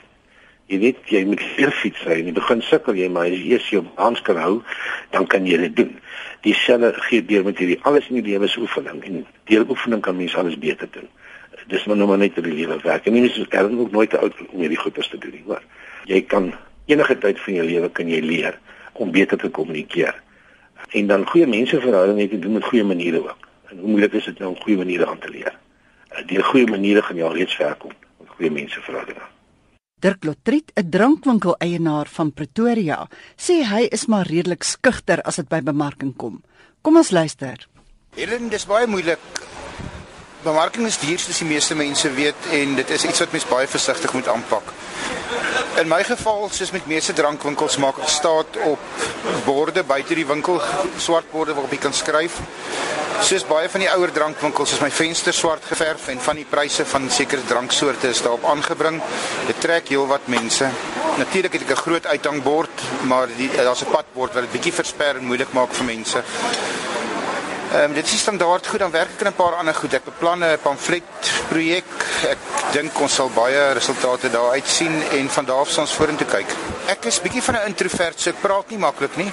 Jy 0.67 0.79
weet 0.83 1.11
jy 1.11 1.21
moet 1.27 1.43
veel 1.55 1.71
fietsry 1.71 2.17
en 2.19 2.29
jy 2.29 2.33
begin 2.35 2.63
sukkel 2.67 2.97
jy 2.99 3.07
maar 3.11 3.29
as 3.29 3.37
jy 3.37 3.53
eers 3.55 3.69
jou 3.71 3.83
baans 3.95 4.23
kan 4.27 4.39
hou, 4.41 4.55
dan 5.15 5.27
kan 5.31 5.47
jy 5.47 5.59
dit 5.67 5.75
doen. 5.77 5.93
Dieselfde 6.47 6.93
gee 7.07 7.23
deur 7.27 7.45
met 7.47 7.59
hierdie 7.59 7.79
alles 7.87 8.09
in 8.11 8.19
die 8.19 8.25
lewe 8.31 8.49
se 8.51 8.59
oefening 8.63 9.03
en 9.07 9.23
deur 9.51 9.67
oefening 9.67 10.03
kan 10.03 10.17
mens 10.17 10.35
alles 10.39 10.59
beter 10.59 10.91
doen. 10.91 11.07
Dis 11.67 11.83
maar 11.87 11.99
nou 11.99 12.07
maar 12.07 12.21
net 12.21 12.35
vir 12.37 12.45
die 12.47 12.55
lewe 12.61 12.77
werk. 12.83 13.07
En 13.07 13.15
mens 13.15 13.35
is 13.35 13.47
erns 13.49 13.79
ook 13.79 13.91
nooit 13.91 14.09
te 14.09 14.19
oud 14.23 14.35
om 14.47 14.61
hierdie 14.63 14.79
goeders 14.79 15.09
te 15.11 15.19
doen 15.19 15.33
nie, 15.35 15.43
hoor. 15.47 15.63
Jy 16.07 16.21
kan 16.31 16.53
enige 16.87 17.17
tyd 17.19 17.41
van 17.43 17.59
jou 17.59 17.65
lewe 17.67 17.89
kan 17.91 18.07
jy 18.07 18.21
leer 18.23 18.59
om 18.95 19.11
beter 19.11 19.37
te 19.37 19.49
kommunikeer. 19.51 20.15
En 20.95 21.07
dan 21.07 21.25
goeie 21.27 21.47
menseverhoudinge 21.47 22.29
te 22.29 22.39
doen 22.39 22.59
met 22.59 22.63
goeie 22.63 22.83
maniere 22.87 23.23
ook. 23.23 23.47
En 23.71 23.77
hoe 23.77 23.89
moeilik 23.89 24.13
is 24.13 24.29
dit 24.31 24.39
nou 24.39 24.53
om 24.53 24.61
goeie 24.61 24.77
maniere 24.77 25.07
aan 25.07 25.19
te 25.19 25.29
leer? 25.29 25.57
Deur 26.25 26.43
goeie 26.43 26.67
maniere 26.67 27.01
gaan 27.01 27.21
al 27.21 27.33
reeds 27.33 27.55
ver 27.55 27.75
kom 27.75 27.91
met 28.19 28.29
goeie 28.37 28.51
menseverhoudinge. 28.51 29.25
Dirk 29.99 30.23
Lotriet, 30.23 30.71
'n 30.75 30.89
drankwinkel 30.89 31.55
eienaar 31.57 32.07
van 32.07 32.33
Pretoria, 32.33 33.07
sê 33.35 33.65
hy 33.65 33.87
is 33.89 34.05
maar 34.05 34.27
redelik 34.27 34.63
skugter 34.63 35.21
as 35.21 35.35
dit 35.35 35.49
by 35.49 35.61
bemarking 35.61 36.15
kom. 36.15 36.43
Kom 36.81 36.97
ons 36.97 37.11
luister. 37.11 37.67
Helen, 38.15 38.49
dis 38.49 38.65
baie 38.65 38.87
moeilik. 38.87 39.19
Bemarking 40.47 40.85
is 40.87 40.95
duur 41.01 41.19
soos 41.19 41.41
die 41.41 41.47
meeste 41.49 41.75
mense 41.75 42.07
weet 42.15 42.45
en 42.55 42.77
dit 42.79 42.91
is 42.95 43.03
iets 43.03 43.19
wat 43.19 43.33
mens 43.35 43.47
baie 43.49 43.67
versigtig 43.67 44.13
moet 44.15 44.29
aanpak. 44.31 44.69
In 45.81 45.89
my 45.91 45.99
geval, 46.07 46.47
soos 46.55 46.71
met 46.71 46.87
meeste 46.87 47.13
drankwinkels, 47.13 47.75
maak 47.83 47.99
ek 47.99 48.13
staat 48.13 48.59
op 48.69 48.79
borde 49.43 49.83
buite 49.83 50.15
die 50.15 50.25
winkel, 50.29 50.61
swart 51.03 51.27
borde 51.33 51.57
waarop 51.57 51.75
jy 51.75 51.81
kan 51.83 51.93
skryf 51.93 52.39
Soos 53.25 53.41
baie 53.49 53.65
van 53.65 53.81
die 53.81 53.89
ouer 53.89 54.11
drankwinkels 54.13 54.75
is 54.75 54.81
my 54.83 54.91
venster 54.93 55.33
swart 55.33 55.63
geverf 55.65 56.03
en 56.13 56.19
van 56.21 56.37
die 56.37 56.45
pryse 56.45 56.83
van 56.85 57.07
sekere 57.09 57.41
dranksoorte 57.49 58.11
is 58.13 58.21
daarop 58.21 58.45
aangebring. 58.45 58.99
Dit 59.47 59.57
trek 59.63 59.89
heelwat 59.89 60.29
mense. 60.29 60.69
Natuurlik 61.17 61.57
het 61.57 61.63
ek 61.65 61.71
'n 61.71 61.81
groot 61.81 62.05
uithangbord, 62.05 62.83
maar 63.09 63.27
daar's 63.57 63.81
'n 63.81 63.91
padbord 63.91 64.33
wat 64.33 64.43
dit 64.43 64.51
bietjie 64.51 64.73
versper 64.73 65.17
en 65.17 65.25
moeilik 65.25 65.51
maak 65.51 65.73
vir 65.73 65.85
mense. 65.85 66.23
Ehm 67.67 67.83
um, 67.83 67.93
dit 67.93 68.05
is 68.05 68.19
standaard 68.19 68.67
goed 68.67 68.79
dan 68.79 68.91
werk 68.91 69.09
ek 69.15 69.21
in 69.21 69.27
'n 69.27 69.35
paar 69.35 69.55
ander 69.55 69.75
goed. 69.75 69.93
Ek 69.93 70.03
beplan 70.03 70.43
'n 70.43 70.57
pamflet 70.61 71.03
projek. 71.49 71.89
Ek 72.29 72.37
dink 72.71 72.99
ons 72.99 73.13
sal 73.13 73.29
baie 73.29 73.73
resultate 73.73 74.29
daar 74.29 74.51
uit 74.51 74.67
sien 74.67 75.03
en 75.11 75.29
van 75.29 75.45
daar 75.45 75.59
af 75.59 75.77
ons 75.77 75.93
vorentoe 75.93 76.27
kyk. 76.27 76.47
Ek 76.87 77.05
is 77.05 77.21
bietjie 77.21 77.43
van 77.43 77.55
'n 77.55 77.67
introvert, 77.67 78.19
so 78.19 78.29
ek 78.29 78.41
praat 78.41 78.69
nie 78.69 78.77
maklik 78.77 79.17
nie. 79.17 79.31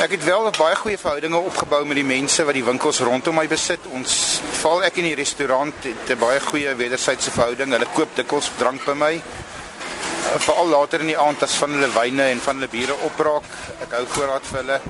Ek 0.00 0.10
het 0.10 0.24
wel 0.24 0.50
baie 0.58 0.76
goeie 0.76 0.98
verhoudinge 0.98 1.36
opgebou 1.36 1.84
met 1.84 1.96
die 1.96 2.04
mense 2.04 2.44
wat 2.44 2.54
die 2.54 2.64
winkels 2.64 3.00
rondom 3.00 3.34
my 3.34 3.46
besit. 3.48 3.80
Ons 3.92 4.40
val 4.62 4.82
ek 4.84 4.96
in 4.96 5.04
die 5.04 5.14
restaurant 5.14 5.74
het 5.82 6.10
'n 6.10 6.18
baie 6.18 6.40
goeie 6.40 6.74
wederwysige 6.74 7.30
verhouding. 7.30 7.72
Hulle 7.72 7.86
koop 7.94 8.16
dikwels 8.16 8.50
drank 8.58 8.84
by 8.84 8.92
my. 8.92 9.22
Veral 10.38 10.68
later 10.68 11.00
in 11.00 11.06
die 11.06 11.18
aand 11.18 11.42
as 11.42 11.54
van 11.54 11.70
hulle 11.72 11.92
wyne 11.92 12.22
en 12.22 12.40
van 12.40 12.54
hulle 12.54 12.68
biere 12.68 12.94
opraak. 13.02 13.44
Ek 13.82 13.92
hou 13.92 14.06
voorraad 14.06 14.46
vir 14.46 14.58
hulle. 14.58 14.80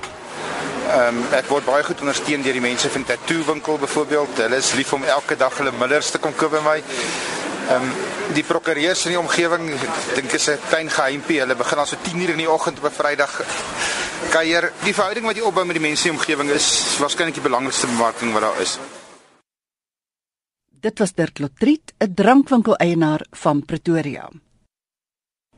Ehm 0.91 1.17
um, 1.17 1.19
ek 1.37 1.47
word 1.47 1.63
baie 1.63 1.83
goed 1.87 2.01
ondersteun 2.03 2.41
deur 2.43 2.57
die 2.57 2.63
mense 2.63 2.89
van 2.91 3.05
tattoo 3.07 3.45
winkel 3.47 3.77
byvoorbeeld. 3.79 4.41
Hulle 4.43 4.57
is 4.59 4.73
lief 4.75 4.91
om 4.93 5.05
elke 5.07 5.37
dag 5.39 5.53
hulle 5.61 5.71
middels 5.71 6.09
te 6.11 6.19
kom 6.19 6.33
koop 6.35 6.51
by 6.57 6.63
my. 6.65 6.73
Ehm 6.81 7.85
um, 7.85 7.93
die 8.35 8.43
prokureurs 8.43 9.05
in 9.05 9.15
die 9.15 9.19
omgewing 9.19 9.69
dink 10.15 10.35
is 10.35 10.49
'n 10.49 10.59
klein 10.67 10.89
geheimpie. 10.89 11.39
Hulle 11.39 11.55
begin 11.55 11.79
al 11.79 11.87
so 11.87 11.95
10:00 11.95 12.35
in 12.35 12.43
die 12.43 12.49
oggend 12.51 12.79
op 12.79 12.89
'n 12.89 12.97
Vrydag 12.97 13.39
kuier. 14.35 14.71
Die 14.83 14.93
verhouding 14.93 15.25
wat 15.25 15.35
jy 15.35 15.43
opbou 15.47 15.65
met 15.65 15.79
die 15.79 15.87
mense 15.87 16.07
in 16.07 16.11
die 16.11 16.19
omgewing 16.19 16.49
is 16.49 16.97
waarskynlik 16.99 17.39
die 17.39 17.47
belangrikste 17.47 17.87
bemarking 17.87 18.33
wat 18.33 18.41
daar 18.41 18.61
is. 18.61 18.77
Dit 20.81 20.99
was 20.99 21.13
Dirk 21.13 21.39
Lotriet, 21.39 21.93
'n 21.99 22.13
drankwinkel 22.13 22.75
eienaar 22.75 23.25
van 23.31 23.65
Pretoria. 23.65 24.29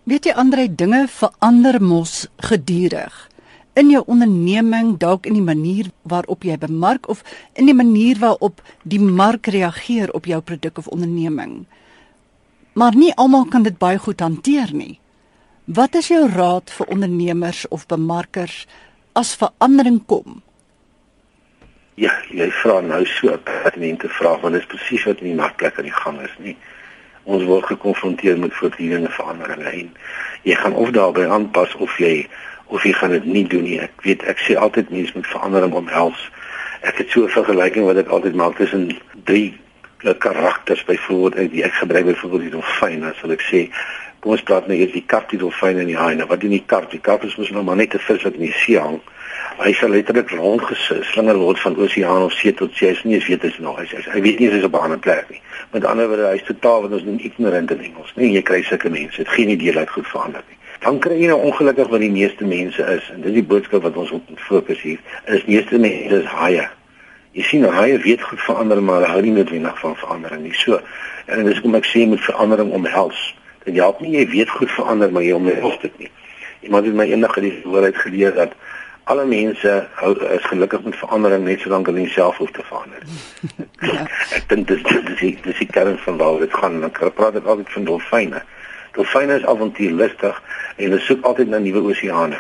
Weet 0.04 0.26
jy 0.26 0.32
Andre, 0.32 0.76
dinge 0.76 1.08
verander 1.08 1.82
mos 1.82 2.28
gedurig. 2.38 3.33
In 3.74 3.90
jou 3.90 4.04
onderneming, 4.06 4.98
dalk 5.02 5.26
in 5.26 5.34
die 5.34 5.46
manier 5.46 5.90
waarop 6.02 6.44
jy 6.46 6.58
bemark 6.62 7.08
of 7.10 7.24
in 7.58 7.66
die 7.66 7.74
manier 7.74 8.20
waarop 8.22 8.62
die 8.84 9.02
mark 9.02 9.50
reageer 9.50 10.14
op 10.14 10.30
jou 10.30 10.42
produk 10.42 10.78
of 10.78 10.88
onderneming. 10.94 11.64
Maar 12.74 12.96
nie 12.96 13.14
almal 13.18 13.46
kan 13.50 13.66
dit 13.66 13.78
baie 13.78 13.98
goed 13.98 14.22
hanteer 14.22 14.70
nie. 14.74 15.00
Wat 15.66 15.96
is 15.96 16.12
jou 16.12 16.28
raad 16.30 16.70
vir 16.70 16.90
ondernemers 16.94 17.68
of 17.68 17.88
bemarkers 17.88 18.66
as 19.18 19.36
verandering 19.40 20.02
kom? 20.06 20.42
Ja, 21.96 22.14
jy 22.30 22.50
vra 22.62 22.80
nou 22.82 23.06
so 23.06 23.34
'n 23.34 23.44
pertinente 23.44 24.10
vraag 24.10 24.42
want 24.42 24.54
dit 24.54 24.62
is 24.62 24.68
presies 24.68 25.06
wat 25.06 25.20
in 25.22 25.28
die 25.34 25.42
markplek 25.42 25.78
aan 25.78 25.90
die 25.90 26.00
gang 26.04 26.22
is, 26.22 26.36
nie? 26.38 26.58
Ons 27.24 27.44
word 27.44 27.66
gekonfronteer 27.66 28.38
met 28.38 28.54
voortdurende 28.54 29.10
veranderinge 29.10 29.70
en 29.70 29.94
jy 30.44 30.56
gaan 30.56 30.74
of 30.74 30.90
daarbey 30.90 31.28
aanpas 31.28 31.76
of 31.76 31.98
jy 31.98 32.28
of 32.74 32.84
jy 32.84 32.94
gaan 32.98 33.14
dit 33.14 33.26
nie 33.30 33.46
doen 33.48 33.64
nie. 33.64 33.80
Ek 33.86 34.02
weet 34.06 34.24
ek 34.30 34.40
sê 34.42 34.58
altyd 34.58 34.90
mense 34.90 35.14
moet 35.16 35.30
verandering 35.30 35.76
omhels. 35.78 36.22
Ek 36.82 36.98
het 36.98 37.12
so 37.14 37.24
'n 37.24 37.36
vergelyking 37.36 37.86
wat 37.86 37.98
ek 38.02 38.10
altyd 38.10 38.36
maak 38.36 38.58
tussen 38.58 38.90
drie 39.24 39.54
karakters 40.18 40.84
byvoorbeeld 40.84 41.54
ek 41.64 41.74
gebruik 41.74 42.06
byvoorbeeld 42.06 42.42
die 42.42 42.56
dolfyn 42.58 43.04
as 43.04 43.22
ek 43.24 43.42
sê 43.42 43.70
kom 44.20 44.32
ons 44.32 44.44
praat 44.44 44.68
nou 44.68 44.78
eers 44.78 44.92
die 44.92 45.04
kat, 45.06 45.30
die 45.30 45.40
dolfyn 45.40 45.80
en 45.80 45.90
die 45.90 45.98
haai. 46.00 46.16
Nou 46.16 46.28
wat 46.28 46.42
doen 46.42 46.56
die 46.56 46.64
kat? 46.66 46.90
Die 46.92 47.02
kat 47.04 47.24
is 47.24 47.36
mos 47.36 47.52
nou 47.52 47.64
maar 47.64 47.76
net 47.76 47.94
'n 47.94 48.00
vis 48.00 48.24
wat 48.24 48.34
in 48.34 48.48
die 48.48 48.56
see 48.66 48.80
hang. 48.80 49.00
Hy 49.60 49.74
sal 49.74 49.90
letterlik 49.90 50.30
rondgeslinger 50.32 51.38
word 51.38 51.60
van 51.60 51.76
oseaan 51.76 52.24
of 52.24 52.34
see 52.34 52.54
tot 52.54 52.72
see. 52.74 52.88
Hy 52.88 52.94
is 52.94 53.04
nie 53.04 53.16
eens 53.16 53.28
weet 53.28 53.44
as 53.44 53.60
nou 53.60 53.76
hy 53.76 53.84
is. 53.84 54.06
Hy 54.06 54.22
weet 54.22 54.40
nie 54.40 54.50
is 54.50 54.64
op 54.64 54.74
'n 54.74 54.84
ander 54.84 55.00
plek 55.00 55.30
nie. 55.30 55.42
Met 55.72 55.86
ander 55.86 56.08
woorde, 56.08 56.28
hy 56.28 56.36
is 56.36 56.44
totaal 56.44 56.82
wat 56.82 56.92
ons 56.92 57.04
noem 57.04 57.20
ignorant 57.20 57.72
in 57.72 57.82
Engels. 57.82 58.14
Nee, 58.16 58.32
jy 58.32 58.42
kry 58.42 58.64
sulke 58.64 58.90
mense. 58.90 59.18
Dit 59.18 59.30
geen 59.30 59.50
idee 59.50 59.72
dat 59.72 59.90
goed 59.90 60.08
verander 60.08 60.44
nie. 60.50 60.58
Dan 60.84 61.00
kry 61.00 61.16
jy 61.16 61.30
nou 61.32 61.40
ongelukkig 61.48 61.88
wat 61.94 62.02
die 62.04 62.12
meeste 62.12 62.46
mense 62.46 62.84
is 62.96 63.06
en 63.14 63.22
dis 63.24 63.38
die 63.38 63.46
boodskap 63.48 63.86
wat 63.86 63.98
ons 64.00 64.12
op 64.12 64.32
fokus 64.48 64.82
hier. 64.84 65.00
Is 65.32 65.46
meeste 65.48 65.80
mense 65.80 66.20
is 66.20 66.28
haie. 66.28 66.66
Jy 67.34 67.46
sien, 67.48 67.64
haie 67.66 67.98
weet 68.04 68.22
goed 68.22 68.42
verander 68.44 68.82
maar 68.84 69.06
hou 69.10 69.22
nie 69.24 69.32
noodwendig 69.34 69.80
van 69.80 69.96
verandering 69.98 70.44
nie. 70.44 70.54
So, 70.60 70.82
en 71.26 71.48
dis 71.48 71.62
hoekom 71.62 71.80
ek 71.80 71.88
sê 71.88 72.04
met 72.10 72.22
verandering 72.22 72.74
omhels. 72.76 73.22
Dit 73.64 73.80
help 73.80 74.04
nie 74.04 74.18
jy 74.18 74.26
weet 74.34 74.52
goed 74.52 74.72
verander 74.76 75.14
maar 75.14 75.24
jy 75.24 75.38
omhels 75.38 75.80
dit 75.86 75.96
nie. 76.04 76.12
Iemand 76.68 76.86
het 76.88 77.00
my 77.00 77.08
eendag 77.08 77.40
die 77.44 77.56
woord 77.64 77.98
geleer 78.04 78.36
dat 78.36 78.58
alle 79.12 79.26
mense 79.28 79.72
hou 80.00 80.12
is 80.36 80.46
gelukkig 80.52 80.84
met 80.84 81.00
verandering 81.00 81.48
net 81.48 81.64
solank 81.64 81.88
hulle 81.92 82.06
self 82.12 82.38
hoef 82.44 82.52
te 82.52 82.64
verander. 82.68 83.08
ja. 83.88 84.04
Ek 84.38 84.48
dink 84.52 84.68
dit 84.68 84.84
dis 85.08 85.20
die 85.20 85.34
dis 85.48 85.64
die 85.64 85.68
kern 85.72 85.98
van 86.04 86.20
waar 86.20 86.44
dit 86.44 86.60
gaan. 86.60 86.84
Ek 86.88 87.00
praat 87.16 87.40
dit 87.40 87.48
altyd 87.48 87.72
van 87.78 87.88
dolfyne. 87.88 88.44
Dolfyne 88.94 89.40
is 89.40 89.46
avontuurlustig 89.50 90.42
en 90.78 90.84
hulle 90.86 91.00
soek 91.02 91.26
altyd 91.26 91.50
na 91.54 91.62
nuwe 91.64 91.82
oseane 91.92 92.40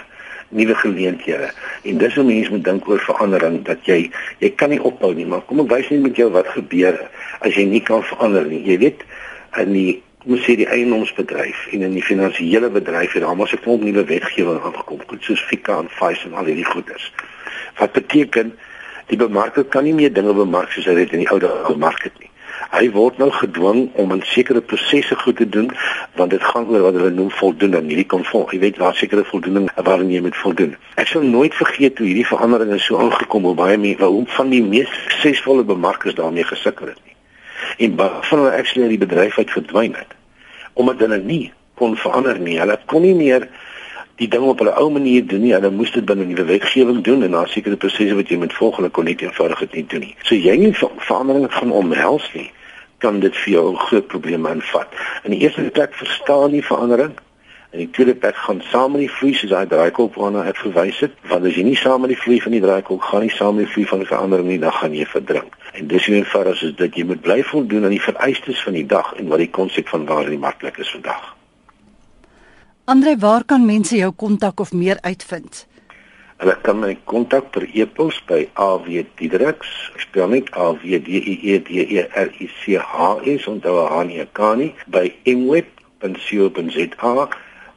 nuwe 0.54 0.76
geleenthede. 0.76 1.50
En 1.84 1.98
dis 1.98 2.16
hoe 2.16 2.24
mense 2.24 2.52
moet 2.52 2.64
dink 2.64 2.88
oor 2.90 3.02
verandering 3.02 3.62
dat 3.66 3.86
jy 3.90 4.12
jy 4.40 4.50
kan 4.56 4.70
nie 4.70 4.82
ophou 4.82 5.14
nie, 5.18 5.26
maar 5.26 5.42
kom 5.50 5.64
ek 5.64 5.72
wys 5.72 5.90
net 5.90 6.04
met 6.06 6.20
jou 6.20 6.30
wat 6.34 6.50
gebeur 6.54 7.00
as 7.42 7.56
jy 7.58 7.66
nie 7.70 7.82
kan 7.82 8.04
verander 8.06 8.46
nie. 8.50 8.62
Jy 8.68 8.78
weet 8.86 9.06
in 9.62 9.74
die 9.74 10.02
moet 10.24 10.44
sê 10.46 10.56
die 10.56 10.68
eiendomsbedryf 10.72 11.66
en 11.76 11.82
in 11.84 11.96
die 11.98 12.04
finansiële 12.06 12.70
bedryf 12.72 13.18
het 13.18 13.26
almal 13.28 13.50
se 13.52 13.60
klomp 13.60 13.84
nuwe 13.84 14.06
wetgewing 14.08 14.62
aangekom, 14.62 15.02
goed 15.10 15.26
soos 15.26 15.42
FICA 15.50 15.82
en 15.84 15.90
FICA 15.92 16.30
en 16.30 16.38
al 16.40 16.48
hierdie 16.48 16.70
goeders. 16.70 17.10
Wat 17.80 17.92
beteken 17.98 18.54
die 19.12 19.20
bemarker 19.20 19.66
kan 19.68 19.84
nie 19.84 19.96
meer 19.98 20.14
dinge 20.14 20.34
bemark 20.38 20.72
soos 20.72 20.88
hy 20.88 20.96
dit 21.02 21.18
in 21.18 21.26
die 21.26 21.32
ou 21.34 21.42
dae 21.44 21.66
bemark 21.68 22.08
het 22.08 22.16
nie. 22.22 22.30
Hy 22.74 22.88
word 22.90 23.20
nou 23.22 23.30
gedwing 23.32 23.90
om 24.02 24.12
'n 24.14 24.24
sekere 24.26 24.62
prosesse 24.62 25.16
goed 25.16 25.38
te 25.38 25.50
doen 25.50 25.70
want 26.16 26.32
dit 26.32 26.44
gaan 26.44 26.68
oor 26.68 26.82
wat 26.82 26.94
hulle 26.94 27.10
noem 27.10 27.32
voldoen 27.32 27.76
aan 27.76 27.90
hierdie 27.90 28.06
konform. 28.06 28.50
Jy 28.52 28.60
weet 28.60 28.78
waar 28.78 28.96
sekere 28.96 29.24
voldoening 29.24 29.70
waarin 29.76 30.12
jy 30.12 30.22
moet 30.22 30.38
voldoen. 30.38 30.76
Ek 30.96 31.08
sal 31.08 31.22
nooit 31.22 31.54
vergeet 31.54 31.98
hoe 31.98 32.08
hierdie 32.08 32.28
veranderinge 32.28 32.80
so 32.80 32.98
aangekom 32.98 33.44
hoe 33.44 33.56
baie 33.56 33.78
mense 33.78 34.04
hoe 34.04 34.26
van 34.26 34.50
die 34.50 34.64
mees 34.64 34.90
suksesvolle 34.90 35.64
bemarkers 35.64 36.16
daarmee 36.16 36.44
gesukkel 36.44 36.88
het 36.88 37.00
en 37.78 37.98
van 37.98 38.40
hulle 38.40 38.58
actually 38.58 38.90
uit 38.90 39.00
die 39.00 39.08
bedryf 39.08 39.38
uit 39.38 39.52
verdwyn 39.52 39.94
het 39.94 40.14
omdat 40.74 41.00
hulle 41.00 41.18
nie 41.18 41.52
kon 41.78 41.96
verander 41.98 42.40
nie. 42.40 42.60
Hulle 42.60 42.80
kon 42.86 43.02
nie 43.02 43.16
meer 43.16 43.48
die 44.22 44.28
ding 44.28 44.46
op 44.46 44.62
hulle 44.62 44.74
ou 44.78 44.90
manier 44.94 45.26
doen 45.26 45.42
nie. 45.42 45.54
Hulle 45.54 45.70
moes 45.74 45.92
dit 45.94 46.06
binne 46.06 46.26
nuwe 46.26 46.46
wetgewing 46.50 47.04
doen 47.06 47.24
en 47.26 47.38
daar 47.38 47.50
sekere 47.50 47.78
prosesse 47.78 48.16
wat 48.18 48.30
jy 48.30 48.38
met 48.42 48.54
volgende 48.54 48.90
kon 48.94 49.06
nie 49.10 49.18
eenvoudig 49.18 49.64
dit 49.66 49.80
nie 49.80 49.86
doen 49.94 50.06
nie. 50.08 50.16
So 50.24 50.36
jy 50.36 50.58
nie 50.58 50.74
verandering 50.74 51.50
van 51.54 51.72
omhels 51.72 52.30
nie, 52.34 52.50
kan 53.04 53.20
dit 53.20 53.36
vir 53.44 53.54
jou 53.54 53.66
'n 53.74 53.84
groot 53.88 54.08
probleem 54.08 54.48
aanvat. 54.48 54.90
In 55.24 55.36
die 55.36 55.44
eerste 55.44 55.70
plek 55.76 55.94
verstaan 55.94 56.52
nie 56.52 56.64
verandering 56.64 57.20
En 57.74 57.80
die 57.80 57.90
tweede 57.90 58.14
plek 58.16 58.36
gaan 58.36 58.62
saam 58.70 58.92
met 58.92 59.02
die 59.02 59.10
vloei 59.10 59.34
soos 59.34 59.50
daai 59.50 59.66
draaikolk 59.68 60.14
waarna 60.22 60.44
ek 60.46 60.60
verwys 60.62 61.00
het, 61.02 61.14
want 61.26 61.48
as 61.50 61.56
jy 61.58 61.64
nie 61.66 61.78
saam 61.80 62.04
met 62.06 62.12
die 62.14 62.20
vloei 62.22 62.36
van 62.44 62.54
die 62.54 62.60
draaikolk 62.62 63.08
gaan 63.10 63.24
nie 63.26 63.32
saam 63.34 63.56
met 63.58 63.66
die 63.66 63.72
vloei 63.74 63.86
van 63.90 64.04
die 64.04 64.10
verandering 64.12 64.52
nie, 64.52 64.58
dan 64.62 64.76
gaan 64.78 64.94
jy 64.94 65.08
verdrink. 65.10 65.56
En 65.74 65.90
dis 65.90 66.06
hoe 66.06 66.20
eenvoudig 66.20 66.62
is 66.68 66.76
dit 66.84 67.00
jy 67.02 67.08
moet 67.10 67.24
bly 67.26 67.40
voldoen 67.50 67.88
aan 67.90 67.96
die 67.96 68.04
vereistes 68.04 68.62
van 68.62 68.78
die 68.78 68.86
dag 68.86 69.10
en 69.18 69.32
wat 69.34 69.42
die 69.42 69.50
konsep 69.58 69.90
van 69.90 70.06
waar 70.06 70.30
die 70.30 70.38
markplek 70.38 70.78
is 70.86 70.94
vandag. 70.94 71.32
Andre, 72.94 73.16
waar 73.18 73.48
kan 73.50 73.66
mense 73.66 73.98
jou 73.98 74.12
kontak 74.22 74.62
of 74.62 74.76
meer 74.78 75.02
uitvind? 75.02 75.66
Hulle 76.44 76.60
kan 76.60 76.84
my 76.84 77.00
kontak 77.08 77.56
per 77.56 77.64
e-pos 77.72 78.20
by 78.28 78.52
awdiedrix, 78.60 79.64
spel 79.96 80.28
net 80.28 80.52
a 80.52 80.76
w 80.76 81.00
d 81.00 81.16
i 81.16 81.40
e 81.54 81.56
d 81.64 81.80
e 81.80 82.04
r 82.04 82.28
i 82.36 82.52
c 82.52 82.76
h 82.76 83.24
s 83.24 83.48
onthou 83.48 83.88
aan 83.88 84.12
hier 84.12 84.28
kan 84.36 84.60
nie 84.60 84.76
by 84.92 85.08
mweb.co.za 85.24 87.24